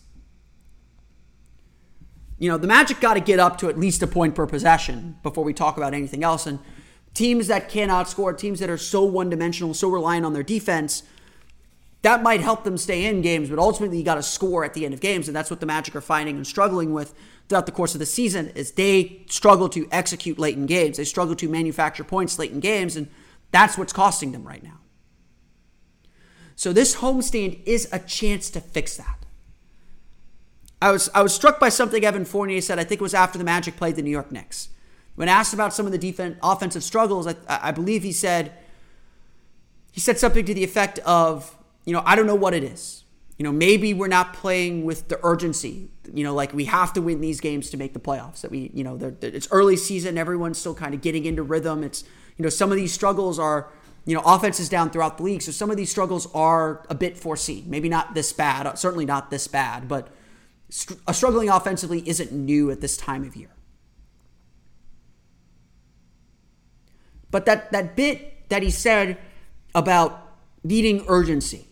You 2.40 2.50
know, 2.50 2.58
the 2.58 2.68
Magic 2.68 3.00
got 3.00 3.16
to 3.16 3.20
get 3.20 3.40
up 3.40 3.58
to 3.60 3.70
at 3.70 3.80
least 3.80 4.04
a 4.04 4.08
point 4.08 4.36
per 4.36 4.46
possession 4.46 5.18
before 5.24 5.44
we 5.44 5.54
talk 5.54 5.78
about 5.78 5.94
anything 5.94 6.24
else. 6.24 6.46
And 6.46 6.60
teams 7.14 7.48
that 7.48 7.70
cannot 7.70 8.08
score, 8.08 8.34
teams 8.34 8.60
that 8.60 8.70
are 8.70 8.78
so 8.78 9.04
one 9.04 9.30
dimensional, 9.30 9.74
so 9.74 9.90
reliant 9.90 10.26
on 10.26 10.34
their 10.34 10.44
defense, 10.44 11.04
that 12.04 12.22
might 12.22 12.42
help 12.42 12.64
them 12.64 12.78
stay 12.78 13.06
in 13.06 13.22
games, 13.22 13.50
but 13.50 13.58
ultimately 13.58 13.98
you 13.98 14.04
got 14.04 14.16
to 14.16 14.24
score 14.24 14.64
at 14.64 14.74
the 14.74 14.86
end 14.86 14.94
of 14.94 15.02
games, 15.02 15.28
and 15.28 15.36
that's 15.36 15.50
what 15.50 15.60
the 15.60 15.66
Magic 15.66 15.96
are 15.96 16.02
finding 16.02 16.36
and 16.36 16.46
struggling 16.46 16.94
with 16.94 17.14
throughout 17.50 17.66
the 17.66 17.72
course 17.72 17.96
of 17.96 18.00
the 18.00 18.06
season. 18.06 18.50
Is 18.50 18.72
they 18.74 19.24
struggle 19.28 19.68
to 19.70 19.88
execute 19.92 20.38
late 20.38 20.56
in 20.56 20.68
games, 20.68 20.98
they 20.98 21.04
struggle 21.04 21.36
to 21.36 21.50
manufacture 21.50 22.04
points 22.04 22.38
late 22.38 22.52
in 22.52 22.60
games, 22.60 22.96
and 22.96 23.08
that's 23.52 23.78
what's 23.78 23.94
costing 23.94 24.32
them 24.32 24.48
right 24.48 24.64
now. 24.64 24.80
So 26.56 26.72
this 26.72 26.98
homestand 26.98 27.62
is 27.66 27.90
a 27.92 28.00
chance 28.00 28.50
to 28.52 28.62
fix 28.62 28.96
that. 28.98 29.17
I 30.82 30.92
was 30.92 31.10
I 31.14 31.22
was 31.22 31.34
struck 31.34 31.60
by 31.60 31.70
something 31.70 32.04
Evan 32.04 32.26
Fournier 32.26 32.62
said. 32.62 32.80
I 32.80 32.84
think 32.84 33.02
it 33.02 33.04
was 33.04 33.14
after 33.14 33.38
the 33.38 33.44
Magic 33.44 33.78
played 33.78 33.96
the 33.96 34.02
New 34.04 34.12
York 34.12 34.32
Knicks. 34.32 34.70
When 35.16 35.28
asked 35.28 35.54
about 35.54 35.74
some 35.74 35.86
of 35.86 35.92
the 35.92 35.98
defense 35.98 36.38
offensive 36.44 36.84
struggles, 36.84 37.26
I, 37.28 37.36
I 37.48 37.72
believe 37.72 38.04
he 38.04 38.12
said 38.12 38.54
he 39.92 40.00
said 40.00 40.20
something 40.20 40.46
to 40.46 40.54
the 40.54 40.64
effect 40.64 41.00
of 41.00 41.58
you 41.88 41.94
know, 41.94 42.04
I 42.06 42.16
don't 42.18 42.28
know 42.28 42.36
what 42.36 42.54
it 42.54 42.64
is. 42.64 43.06
You 43.38 43.44
know, 43.46 43.52
maybe 43.52 43.94
we're 43.94 44.10
not 44.10 44.34
playing 44.34 44.84
with 44.84 45.08
the 45.08 45.20
urgency. 45.24 45.90
You 46.14 46.26
know, 46.26 46.34
like 46.34 46.54
we 46.54 46.66
have 46.66 46.92
to 46.94 47.02
win 47.02 47.22
these 47.22 47.40
games 47.40 47.70
to 47.70 47.78
make 47.78 47.94
the 47.94 48.00
playoffs. 48.00 48.42
That 48.42 48.52
we, 48.52 48.72
you 48.74 48.84
know, 48.84 49.00
it's 49.22 49.48
early 49.52 49.78
season. 49.78 50.18
Everyone's 50.18 50.58
still 50.58 50.76
kind 50.76 50.94
of 50.94 51.02
getting 51.02 51.24
into 51.24 51.44
rhythm. 51.44 51.84
It's, 51.84 52.04
you 52.36 52.44
know, 52.44 52.50
some 52.50 52.72
of 52.72 52.78
these 52.78 52.92
struggles 52.92 53.40
are, 53.40 53.70
you 54.06 54.16
know, 54.16 54.22
offense 54.26 54.60
is 54.60 54.68
down 54.68 54.90
throughout 54.90 55.18
the 55.18 55.24
league. 55.24 55.42
So 55.42 55.54
some 55.54 55.72
of 55.72 55.78
these 55.78 55.90
struggles 55.90 56.28
are 56.34 56.86
a 56.90 56.96
bit 56.96 57.18
foreseen. 57.18 57.70
Maybe 57.70 57.88
not 57.88 58.14
this 58.16 58.34
bad, 58.34 58.78
certainly 58.78 59.06
not 59.06 59.30
this 59.30 59.48
bad, 59.48 59.88
but 59.88 60.10
a 61.08 61.14
struggling 61.14 61.50
offensively 61.50 62.08
isn't 62.08 62.32
new 62.32 62.72
at 62.72 62.82
this 62.82 62.98
time 62.98 63.24
of 63.24 63.36
year. 63.36 63.50
But 67.32 67.46
that, 67.46 67.72
that 67.72 67.96
bit 67.96 68.50
that 68.50 68.64
he 68.64 68.70
said 68.70 69.18
about 69.76 70.36
needing 70.64 71.06
urgency, 71.08 71.68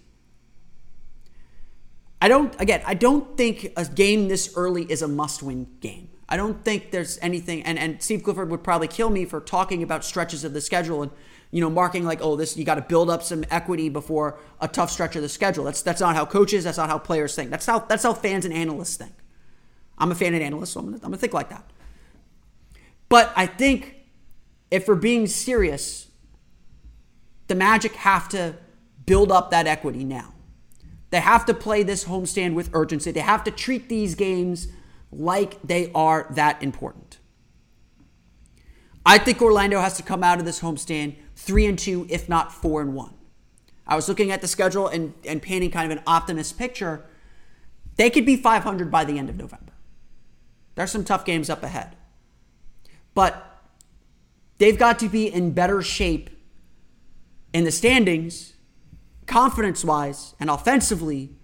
I 2.21 2.27
don't, 2.27 2.59
again, 2.59 2.81
I 2.85 2.93
don't 2.93 3.37
think 3.37 3.71
a 3.77 3.85
game 3.85 4.27
this 4.27 4.53
early 4.55 4.83
is 4.83 5.01
a 5.01 5.07
must 5.07 5.43
win 5.43 5.67
game. 5.79 6.09
I 6.27 6.37
don't 6.37 6.63
think 6.65 6.91
there's 6.91 7.19
anything, 7.21 7.63
and, 7.63 7.77
and 7.77 8.01
Steve 8.01 8.23
Clifford 8.23 8.49
would 8.49 8.63
probably 8.63 8.87
kill 8.87 9.09
me 9.09 9.25
for 9.25 9.39
talking 9.39 9.83
about 9.83 10.03
stretches 10.03 10.43
of 10.43 10.53
the 10.53 10.61
schedule 10.61 11.03
and, 11.03 11.11
you 11.55 11.61
know, 11.61 11.69
marking 11.69 12.03
like, 12.03 12.19
oh, 12.21 12.35
this, 12.35 12.57
you 12.57 12.65
got 12.65 12.75
to 12.75 12.81
build 12.81 13.09
up 13.09 13.23
some 13.23 13.45
equity 13.49 13.87
before 13.87 14.37
a 14.59 14.67
tough 14.67 14.91
stretch 14.91 15.15
of 15.15 15.21
the 15.21 15.29
schedule. 15.29 15.63
That's, 15.63 15.81
that's 15.81 16.01
not 16.01 16.13
how 16.13 16.25
coaches, 16.25 16.65
that's 16.65 16.77
not 16.77 16.89
how 16.89 16.97
players 16.97 17.33
think. 17.33 17.49
That's 17.49 17.65
how, 17.65 17.79
that's 17.79 18.03
how 18.03 18.13
fans 18.13 18.43
and 18.43 18.53
analysts 18.53 18.97
think. 18.97 19.13
I'm 19.97 20.11
a 20.11 20.15
fan 20.15 20.33
and 20.33 20.43
analyst, 20.43 20.73
so 20.73 20.81
I'm 20.81 20.87
to 20.87 20.95
I'm 20.95 21.01
gonna 21.03 21.15
think 21.15 21.33
like 21.33 21.47
that. 21.51 21.63
But 23.07 23.31
I 23.37 23.45
think 23.45 23.95
if 24.69 24.89
we're 24.89 24.95
being 24.95 25.27
serious, 25.27 26.09
the 27.47 27.55
Magic 27.55 27.93
have 27.93 28.27
to 28.29 28.55
build 29.05 29.31
up 29.31 29.51
that 29.51 29.65
equity 29.65 30.03
now. 30.03 30.33
They 31.09 31.21
have 31.21 31.45
to 31.45 31.53
play 31.53 31.83
this 31.83 32.03
homestand 32.03 32.55
with 32.55 32.69
urgency. 32.73 33.11
They 33.11 33.21
have 33.21 33.45
to 33.45 33.51
treat 33.51 33.87
these 33.87 34.15
games 34.15 34.67
like 35.09 35.61
they 35.61 35.89
are 35.95 36.27
that 36.31 36.61
important. 36.61 37.19
I 39.05 39.19
think 39.19 39.41
Orlando 39.41 39.79
has 39.79 39.95
to 39.95 40.03
come 40.03 40.21
out 40.21 40.39
of 40.39 40.45
this 40.45 40.59
homestand 40.59 41.15
three 41.35 41.65
and 41.65 41.77
two, 41.77 42.05
if 42.09 42.27
not 42.29 42.51
four 42.51 42.81
and 42.81 42.93
one. 42.93 43.13
I 43.87 43.95
was 43.95 44.09
looking 44.09 44.31
at 44.31 44.41
the 44.41 44.47
schedule 44.47 44.87
and, 44.87 45.13
and 45.25 45.41
painting 45.41 45.71
kind 45.71 45.91
of 45.91 45.97
an 45.97 46.03
optimist 46.07 46.57
picture. 46.57 47.05
They 47.97 48.09
could 48.09 48.25
be 48.25 48.35
500 48.35 48.89
by 48.89 49.05
the 49.05 49.19
end 49.19 49.29
of 49.29 49.37
November. 49.37 49.73
There's 50.75 50.91
some 50.91 51.03
tough 51.03 51.23
games 51.23 51.49
up 51.49 51.63
ahead. 51.63 51.95
But 53.13 53.61
they've 54.57 54.77
got 54.77 54.99
to 54.99 55.09
be 55.09 55.31
in 55.31 55.51
better 55.51 55.81
shape 55.81 56.29
in 57.53 57.63
the 57.63 57.71
standings 57.71 58.53
confidence 59.25 59.83
wise 59.83 60.35
and 60.39 60.49
offensively 60.49 61.35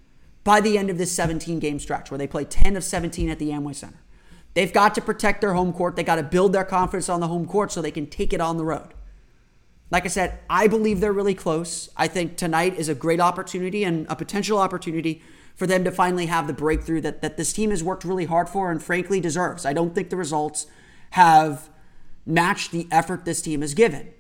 by 0.44 0.62
the 0.62 0.78
end 0.78 0.90
of 0.90 0.98
this 0.98 1.12
17 1.12 1.60
game 1.60 1.80
stretch 1.80 2.12
where 2.12 2.18
they 2.18 2.28
play 2.28 2.44
10 2.44 2.76
of 2.76 2.84
17 2.84 3.30
at 3.30 3.40
the 3.40 3.50
Amway 3.50 3.76
Center. 3.76 4.02
They've 4.54 4.74
got 4.74 4.94
to 4.96 5.02
protect 5.02 5.42
their 5.42 5.54
home 5.54 5.72
court. 5.72 5.96
They 5.96 6.04
got 6.04 6.16
to 6.16 6.24
build 6.24 6.54
their 6.54 6.66
confidence 6.66 7.10
on 7.10 7.22
the 7.22 7.28
home 7.28 7.48
court 7.48 7.72
so 7.72 7.82
they 7.82 7.92
can 7.92 8.08
take 8.08 8.34
it 8.34 8.42
on 8.42 8.58
the 8.58 8.66
road. 8.66 8.94
Like 9.92 10.06
I 10.06 10.08
said, 10.08 10.40
I 10.50 10.68
believe 10.68 11.02
they're 11.02 11.12
really 11.12 11.36
close. 11.36 11.90
I 11.98 12.08
think 12.08 12.38
tonight 12.38 12.80
is 12.80 12.88
a 12.88 12.96
great 12.96 13.20
opportunity 13.20 13.84
and 13.84 14.08
a 14.10 14.16
potential 14.16 14.58
opportunity 14.58 15.22
for 15.54 15.68
them 15.68 15.84
to 15.84 15.92
finally 15.92 16.28
have 16.28 16.48
the 16.48 16.54
breakthrough 16.54 17.02
that, 17.02 17.22
that 17.22 17.36
this 17.36 17.52
team 17.52 17.70
has 17.72 17.84
worked 17.84 18.06
really 18.06 18.26
hard 18.26 18.48
for 18.48 18.72
and 18.72 18.82
frankly 18.82 19.20
deserves. 19.20 19.66
I 19.66 19.74
don't 19.74 19.94
think 19.94 20.10
the 20.10 20.16
results 20.16 20.66
have 21.12 21.70
matched 22.26 22.72
the 22.72 22.88
effort 22.90 23.26
this 23.26 23.42
team 23.42 23.60
has 23.60 23.74
given. 23.74 24.14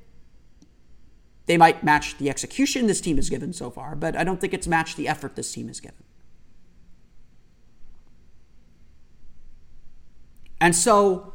They 1.46 1.58
might 1.58 1.84
match 1.84 2.18
the 2.18 2.30
execution 2.30 2.88
this 2.88 3.00
team 3.00 3.16
has 3.16 3.30
given 3.30 3.54
so 3.54 3.72
far, 3.72 3.96
but 3.96 4.16
I 4.16 4.26
don't 4.26 4.42
think 4.42 4.54
it's 4.54 4.68
matched 4.68 4.98
the 4.98 5.08
effort 5.08 5.36
this 5.38 5.52
team 5.54 5.68
has 5.68 5.80
given. 5.80 6.04
And 10.60 10.76
so 10.76 11.34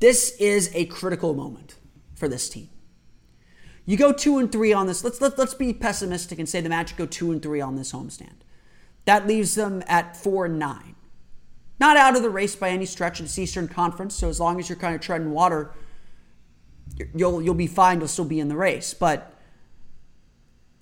this 0.00 0.36
is 0.40 0.70
a 0.74 0.86
critical 0.86 1.34
moment 1.34 1.76
for 2.14 2.28
this 2.28 2.48
team. 2.48 2.70
You 3.86 3.96
go 3.96 4.12
two 4.12 4.38
and 4.38 4.50
three 4.50 4.72
on 4.72 4.86
this. 4.86 5.04
Let's 5.04 5.20
let, 5.20 5.38
let's 5.38 5.54
be 5.54 5.72
pessimistic 5.72 6.38
and 6.38 6.48
say 6.48 6.60
the 6.60 6.68
Magic 6.68 6.96
go 6.96 7.06
two 7.06 7.30
and 7.32 7.42
three 7.42 7.60
on 7.60 7.76
this 7.76 7.92
homestand. 7.92 8.36
That 9.04 9.26
leaves 9.26 9.54
them 9.54 9.82
at 9.86 10.16
four 10.16 10.46
and 10.46 10.58
nine. 10.58 10.94
Not 11.78 11.96
out 11.96 12.16
of 12.16 12.22
the 12.22 12.30
race 12.30 12.56
by 12.56 12.70
any 12.70 12.86
stretch 12.86 13.20
in 13.20 13.26
this 13.26 13.38
Eastern 13.38 13.68
Conference. 13.68 14.14
So 14.14 14.28
as 14.28 14.40
long 14.40 14.58
as 14.58 14.68
you're 14.68 14.78
kind 14.78 14.94
of 14.94 15.00
treading 15.00 15.32
water, 15.32 15.72
you'll 17.14 17.42
you'll 17.42 17.54
be 17.54 17.66
fine. 17.66 17.98
You'll 17.98 18.08
still 18.08 18.24
be 18.24 18.40
in 18.40 18.48
the 18.48 18.56
race. 18.56 18.94
But 18.94 19.34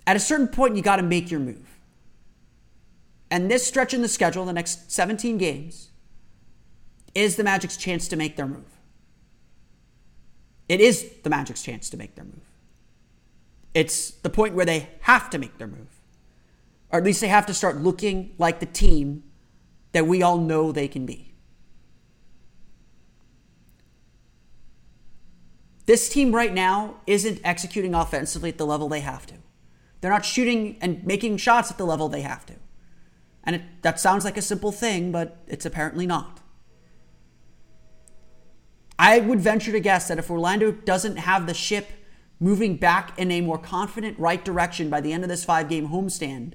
at 0.06 0.14
a 0.14 0.20
certain 0.20 0.48
point, 0.48 0.76
you 0.76 0.82
got 0.82 0.96
to 0.96 1.02
make 1.02 1.30
your 1.30 1.40
move. 1.40 1.78
And 3.30 3.50
this 3.50 3.66
stretch 3.66 3.94
in 3.94 4.02
the 4.02 4.08
schedule, 4.08 4.44
the 4.44 4.52
next 4.52 4.92
17 4.92 5.38
games, 5.38 5.90
is 7.14 7.36
the 7.36 7.44
Magic's 7.44 7.78
chance 7.78 8.06
to 8.08 8.16
make 8.16 8.36
their 8.36 8.46
move. 8.46 8.78
It 10.68 10.80
is 10.80 11.10
the 11.22 11.30
Magic's 11.30 11.62
chance 11.62 11.88
to 11.90 11.96
make 11.96 12.14
their 12.14 12.24
move. 12.24 12.51
It's 13.74 14.10
the 14.10 14.30
point 14.30 14.54
where 14.54 14.66
they 14.66 14.90
have 15.02 15.30
to 15.30 15.38
make 15.38 15.58
their 15.58 15.66
move. 15.66 16.00
Or 16.90 16.98
at 16.98 17.04
least 17.04 17.20
they 17.20 17.28
have 17.28 17.46
to 17.46 17.54
start 17.54 17.78
looking 17.78 18.34
like 18.38 18.60
the 18.60 18.66
team 18.66 19.24
that 19.92 20.06
we 20.06 20.22
all 20.22 20.38
know 20.38 20.72
they 20.72 20.88
can 20.88 21.06
be. 21.06 21.34
This 25.86 26.08
team 26.08 26.34
right 26.34 26.52
now 26.52 26.96
isn't 27.06 27.40
executing 27.44 27.94
offensively 27.94 28.50
at 28.50 28.58
the 28.58 28.66
level 28.66 28.88
they 28.88 29.00
have 29.00 29.26
to. 29.26 29.34
They're 30.00 30.10
not 30.10 30.24
shooting 30.24 30.76
and 30.80 31.04
making 31.04 31.38
shots 31.38 31.70
at 31.70 31.78
the 31.78 31.86
level 31.86 32.08
they 32.08 32.22
have 32.22 32.46
to. 32.46 32.54
And 33.44 33.56
it, 33.56 33.62
that 33.82 33.98
sounds 33.98 34.24
like 34.24 34.36
a 34.36 34.42
simple 34.42 34.70
thing, 34.70 35.12
but 35.12 35.38
it's 35.46 35.66
apparently 35.66 36.06
not. 36.06 36.40
I 38.98 39.18
would 39.18 39.40
venture 39.40 39.72
to 39.72 39.80
guess 39.80 40.08
that 40.08 40.18
if 40.18 40.30
Orlando 40.30 40.70
doesn't 40.70 41.16
have 41.16 41.46
the 41.46 41.54
ship 41.54 41.88
moving 42.42 42.74
back 42.76 43.16
in 43.16 43.30
a 43.30 43.40
more 43.40 43.56
confident 43.56 44.18
right 44.18 44.44
direction 44.44 44.90
by 44.90 45.00
the 45.00 45.12
end 45.12 45.22
of 45.22 45.28
this 45.28 45.44
five 45.44 45.68
game 45.68 45.88
homestand, 45.90 46.54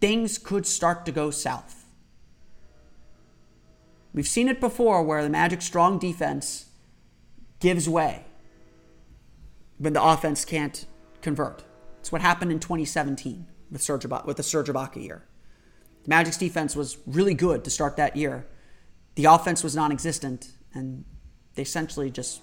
things 0.00 0.38
could 0.38 0.66
start 0.66 1.04
to 1.04 1.12
go 1.12 1.30
south. 1.30 1.84
We've 4.14 4.26
seen 4.26 4.48
it 4.48 4.58
before 4.58 5.02
where 5.02 5.22
the 5.22 5.28
Magic's 5.28 5.66
strong 5.66 5.98
defense 5.98 6.70
gives 7.60 7.88
way 7.90 8.24
when 9.76 9.92
the 9.92 10.02
offense 10.02 10.46
can't 10.46 10.86
convert. 11.20 11.62
It's 11.98 12.10
what 12.10 12.22
happened 12.22 12.50
in 12.50 12.58
2017 12.58 13.46
with 13.70 13.82
Serge 13.82 14.06
with 14.24 14.38
the 14.38 14.42
Serge 14.42 14.68
Ibaka 14.68 15.04
year. 15.04 15.26
The 16.04 16.08
Magic's 16.08 16.38
defense 16.38 16.74
was 16.74 16.96
really 17.06 17.34
good 17.34 17.64
to 17.64 17.70
start 17.70 17.98
that 17.98 18.16
year. 18.16 18.46
The 19.16 19.26
offense 19.26 19.62
was 19.62 19.76
non-existent, 19.76 20.52
and 20.72 21.04
they 21.54 21.62
essentially 21.62 22.10
just 22.10 22.40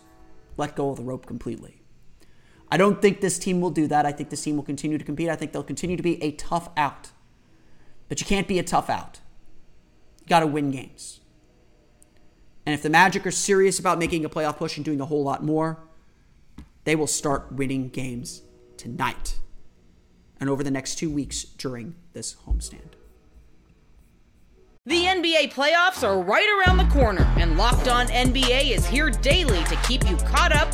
let 0.56 0.76
go 0.76 0.92
of 0.92 0.98
the 0.98 1.04
rope 1.04 1.26
completely. 1.26 1.82
I 2.70 2.78
don't 2.78 3.02
think 3.02 3.22
this 3.22 3.40
team 3.40 3.62
will 3.62 3.70
do 3.70 3.88
that. 3.88 4.06
I 4.06 4.12
think 4.12 4.30
this 4.30 4.44
team 4.44 4.58
will 4.58 4.64
continue 4.64 4.98
to 4.98 5.06
compete. 5.06 5.30
I 5.30 5.36
think 5.36 5.54
they'll 5.54 5.64
continue 5.64 5.96
to 5.96 6.04
be 6.04 6.22
a 6.22 6.32
tough 6.32 6.70
out. 6.76 7.12
But 8.10 8.20
you 8.20 8.26
can't 8.26 8.48
be 8.48 8.60
a 8.60 8.64
tough 8.64 8.90
out. 8.90 9.20
You 10.22 10.28
got 10.28 10.42
to 10.42 10.48
win 10.48 10.72
games. 10.72 11.22
And 12.66 12.74
if 12.74 12.84
the 12.84 12.90
Magic 12.90 13.26
are 13.26 13.32
serious 13.32 13.80
about 13.80 13.98
making 13.98 14.26
a 14.26 14.30
playoff 14.30 14.58
push 14.58 14.76
and 14.76 14.84
doing 14.84 15.00
a 15.00 15.06
whole 15.06 15.24
lot 15.24 15.44
more, 15.44 15.80
they 16.84 16.96
will 16.96 17.08
start 17.08 17.52
winning 17.52 17.90
games 17.90 18.42
tonight 18.76 19.38
and 20.40 20.50
over 20.50 20.64
the 20.64 20.72
next 20.72 20.96
two 20.96 21.10
weeks 21.10 21.44
during 21.44 21.96
this 22.14 22.36
homestand. 22.46 22.94
The 24.86 25.04
NBA 25.04 25.52
playoffs 25.52 26.08
are 26.08 26.22
right 26.22 26.48
around 26.66 26.78
the 26.78 26.94
corner, 26.94 27.24
and 27.38 27.58
Locked 27.58 27.90
On 27.90 28.08
NBA 28.08 28.72
is 28.72 28.86
here 28.86 29.10
daily 29.10 29.64
to 29.66 29.76
keep 29.88 30.10
you 30.10 30.16
caught 30.18 30.56
up 30.56 30.74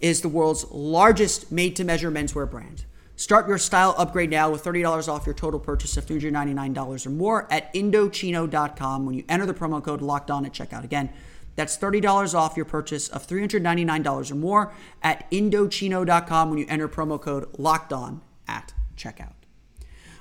is 0.00 0.20
the 0.20 0.28
world's 0.28 0.70
largest 0.70 1.50
made 1.50 1.76
to 1.76 1.84
measure 1.84 2.10
menswear 2.10 2.50
brand. 2.50 2.84
Start 3.16 3.48
your 3.48 3.56
style 3.56 3.94
upgrade 3.96 4.28
now 4.28 4.50
with 4.50 4.62
$30 4.62 5.08
off 5.08 5.24
your 5.24 5.34
total 5.34 5.58
purchase 5.58 5.96
of 5.96 6.04
$399 6.04 7.06
or 7.06 7.10
more 7.10 7.50
at 7.50 7.72
Indochino.com 7.72 9.06
when 9.06 9.14
you 9.14 9.24
enter 9.28 9.46
the 9.46 9.54
promo 9.54 9.82
code 9.82 10.02
locked 10.02 10.30
on 10.30 10.44
at 10.44 10.52
checkout. 10.52 10.84
Again, 10.84 11.08
that's 11.54 11.78
$30 11.78 12.34
off 12.34 12.56
your 12.56 12.66
purchase 12.66 13.08
of 13.08 13.26
$399 13.26 14.30
or 14.30 14.34
more 14.34 14.74
at 15.02 15.30
Indochino.com 15.30 16.50
when 16.50 16.58
you 16.58 16.66
enter 16.68 16.88
promo 16.88 17.18
code 17.18 17.48
locked 17.58 17.94
on 17.94 18.20
at 18.46 18.74
checkout. 18.96 19.32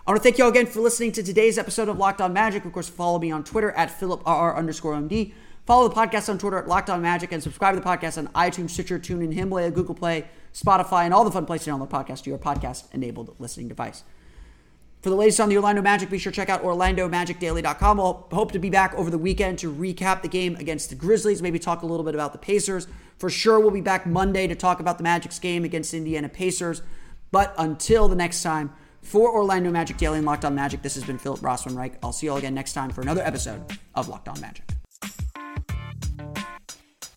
I 0.08 0.12
want 0.12 0.22
to 0.22 0.24
thank 0.24 0.38
you 0.38 0.46
all 0.46 0.52
again 0.52 0.68
for 0.68 0.80
listening 0.80 1.12
to 1.14 1.24
today's 1.24 1.58
episode 1.58 1.90
of 1.90 1.98
Locked 1.98 2.22
On 2.22 2.32
Magic. 2.32 2.64
Of 2.64 2.72
course, 2.72 2.88
follow 2.88 3.20
me 3.20 3.32
on 3.32 3.44
Twitter 3.44 3.72
at 3.72 3.90
PhilipRR 4.00 4.56
underscore 4.56 4.94
MD. 4.94 5.34
Follow 5.66 5.88
the 5.88 5.96
podcast 5.96 6.30
on 6.30 6.38
Twitter 6.38 6.60
at 6.60 6.68
Locked 6.68 6.92
On 6.92 7.02
Magic 7.02 7.32
and 7.32 7.42
subscribe 7.42 7.74
to 7.74 7.80
the 7.80 7.86
podcast 7.86 8.20
on 8.20 8.28
iTunes, 8.30 8.70
Stitcher, 8.70 9.00
TuneIn, 9.00 9.34
Himalaya, 9.34 9.72
Google 9.72 9.96
Play, 9.96 10.26
Spotify, 10.54 11.06
and 11.06 11.14
all 11.14 11.24
the 11.24 11.32
fun 11.32 11.46
places 11.46 11.66
to 11.66 11.72
download 11.72 11.90
podcasts 11.90 12.22
to 12.24 12.30
your 12.30 12.38
podcast-enabled 12.38 13.36
listening 13.40 13.68
device. 13.68 14.04
For 15.02 15.10
the 15.10 15.16
latest 15.16 15.40
on 15.40 15.50
the 15.50 15.56
Orlando 15.56 15.82
Magic, 15.82 16.10
be 16.10 16.18
sure 16.18 16.32
to 16.32 16.36
check 16.36 16.50
out 16.50 16.64
OrlandoMagicDaily.com. 16.64 17.98
We'll 17.98 18.28
hope 18.32 18.52
to 18.54 18.60
be 18.60 18.70
back 18.70 18.94
over 18.96 19.10
the 19.10 19.18
weekend 19.18 19.60
to 19.60 19.74
recap 19.74 20.22
the 20.22 20.28
game 20.28 20.56
against 20.56 20.90
the 20.90 20.96
Grizzlies, 20.96 21.42
maybe 21.42 21.60
talk 21.60 21.82
a 21.82 21.86
little 21.86 22.04
bit 22.06 22.16
about 22.16 22.32
the 22.32 22.40
Pacers. 22.40 22.88
For 23.18 23.30
sure, 23.30 23.60
we'll 23.60 23.72
be 23.72 23.82
back 23.82 24.06
Monday 24.06 24.48
to 24.48 24.56
talk 24.56 24.80
about 24.80 24.98
the 24.98 25.04
Magic's 25.04 25.40
game 25.40 25.64
against 25.64 25.94
Indiana 25.94 26.30
Pacers. 26.30 26.82
But 27.32 27.54
until 27.58 28.08
the 28.08 28.16
next 28.16 28.42
time, 28.44 28.72
for 29.02 29.32
Orlando 29.32 29.70
Magic 29.70 29.98
Daily 29.98 30.18
and 30.18 30.26
Locked 30.26 30.46
On 30.46 30.56
Magic, 30.56 30.82
this 30.82 30.96
has 30.96 31.04
been 31.04 31.20
Philip 31.20 31.40
Rossman 31.42 31.76
Reich. 31.78 32.00
I'll 32.02 32.12
see 32.12 32.26
you 32.26 32.32
all 32.32 32.38
again 32.38 32.56
next 32.56 32.74
time 32.74 32.90
for 32.90 33.02
another 33.02 33.22
episode 33.22 33.78
of 33.94 34.08
Locked 34.08 34.28
On 34.28 34.40
Magic. 34.42 34.64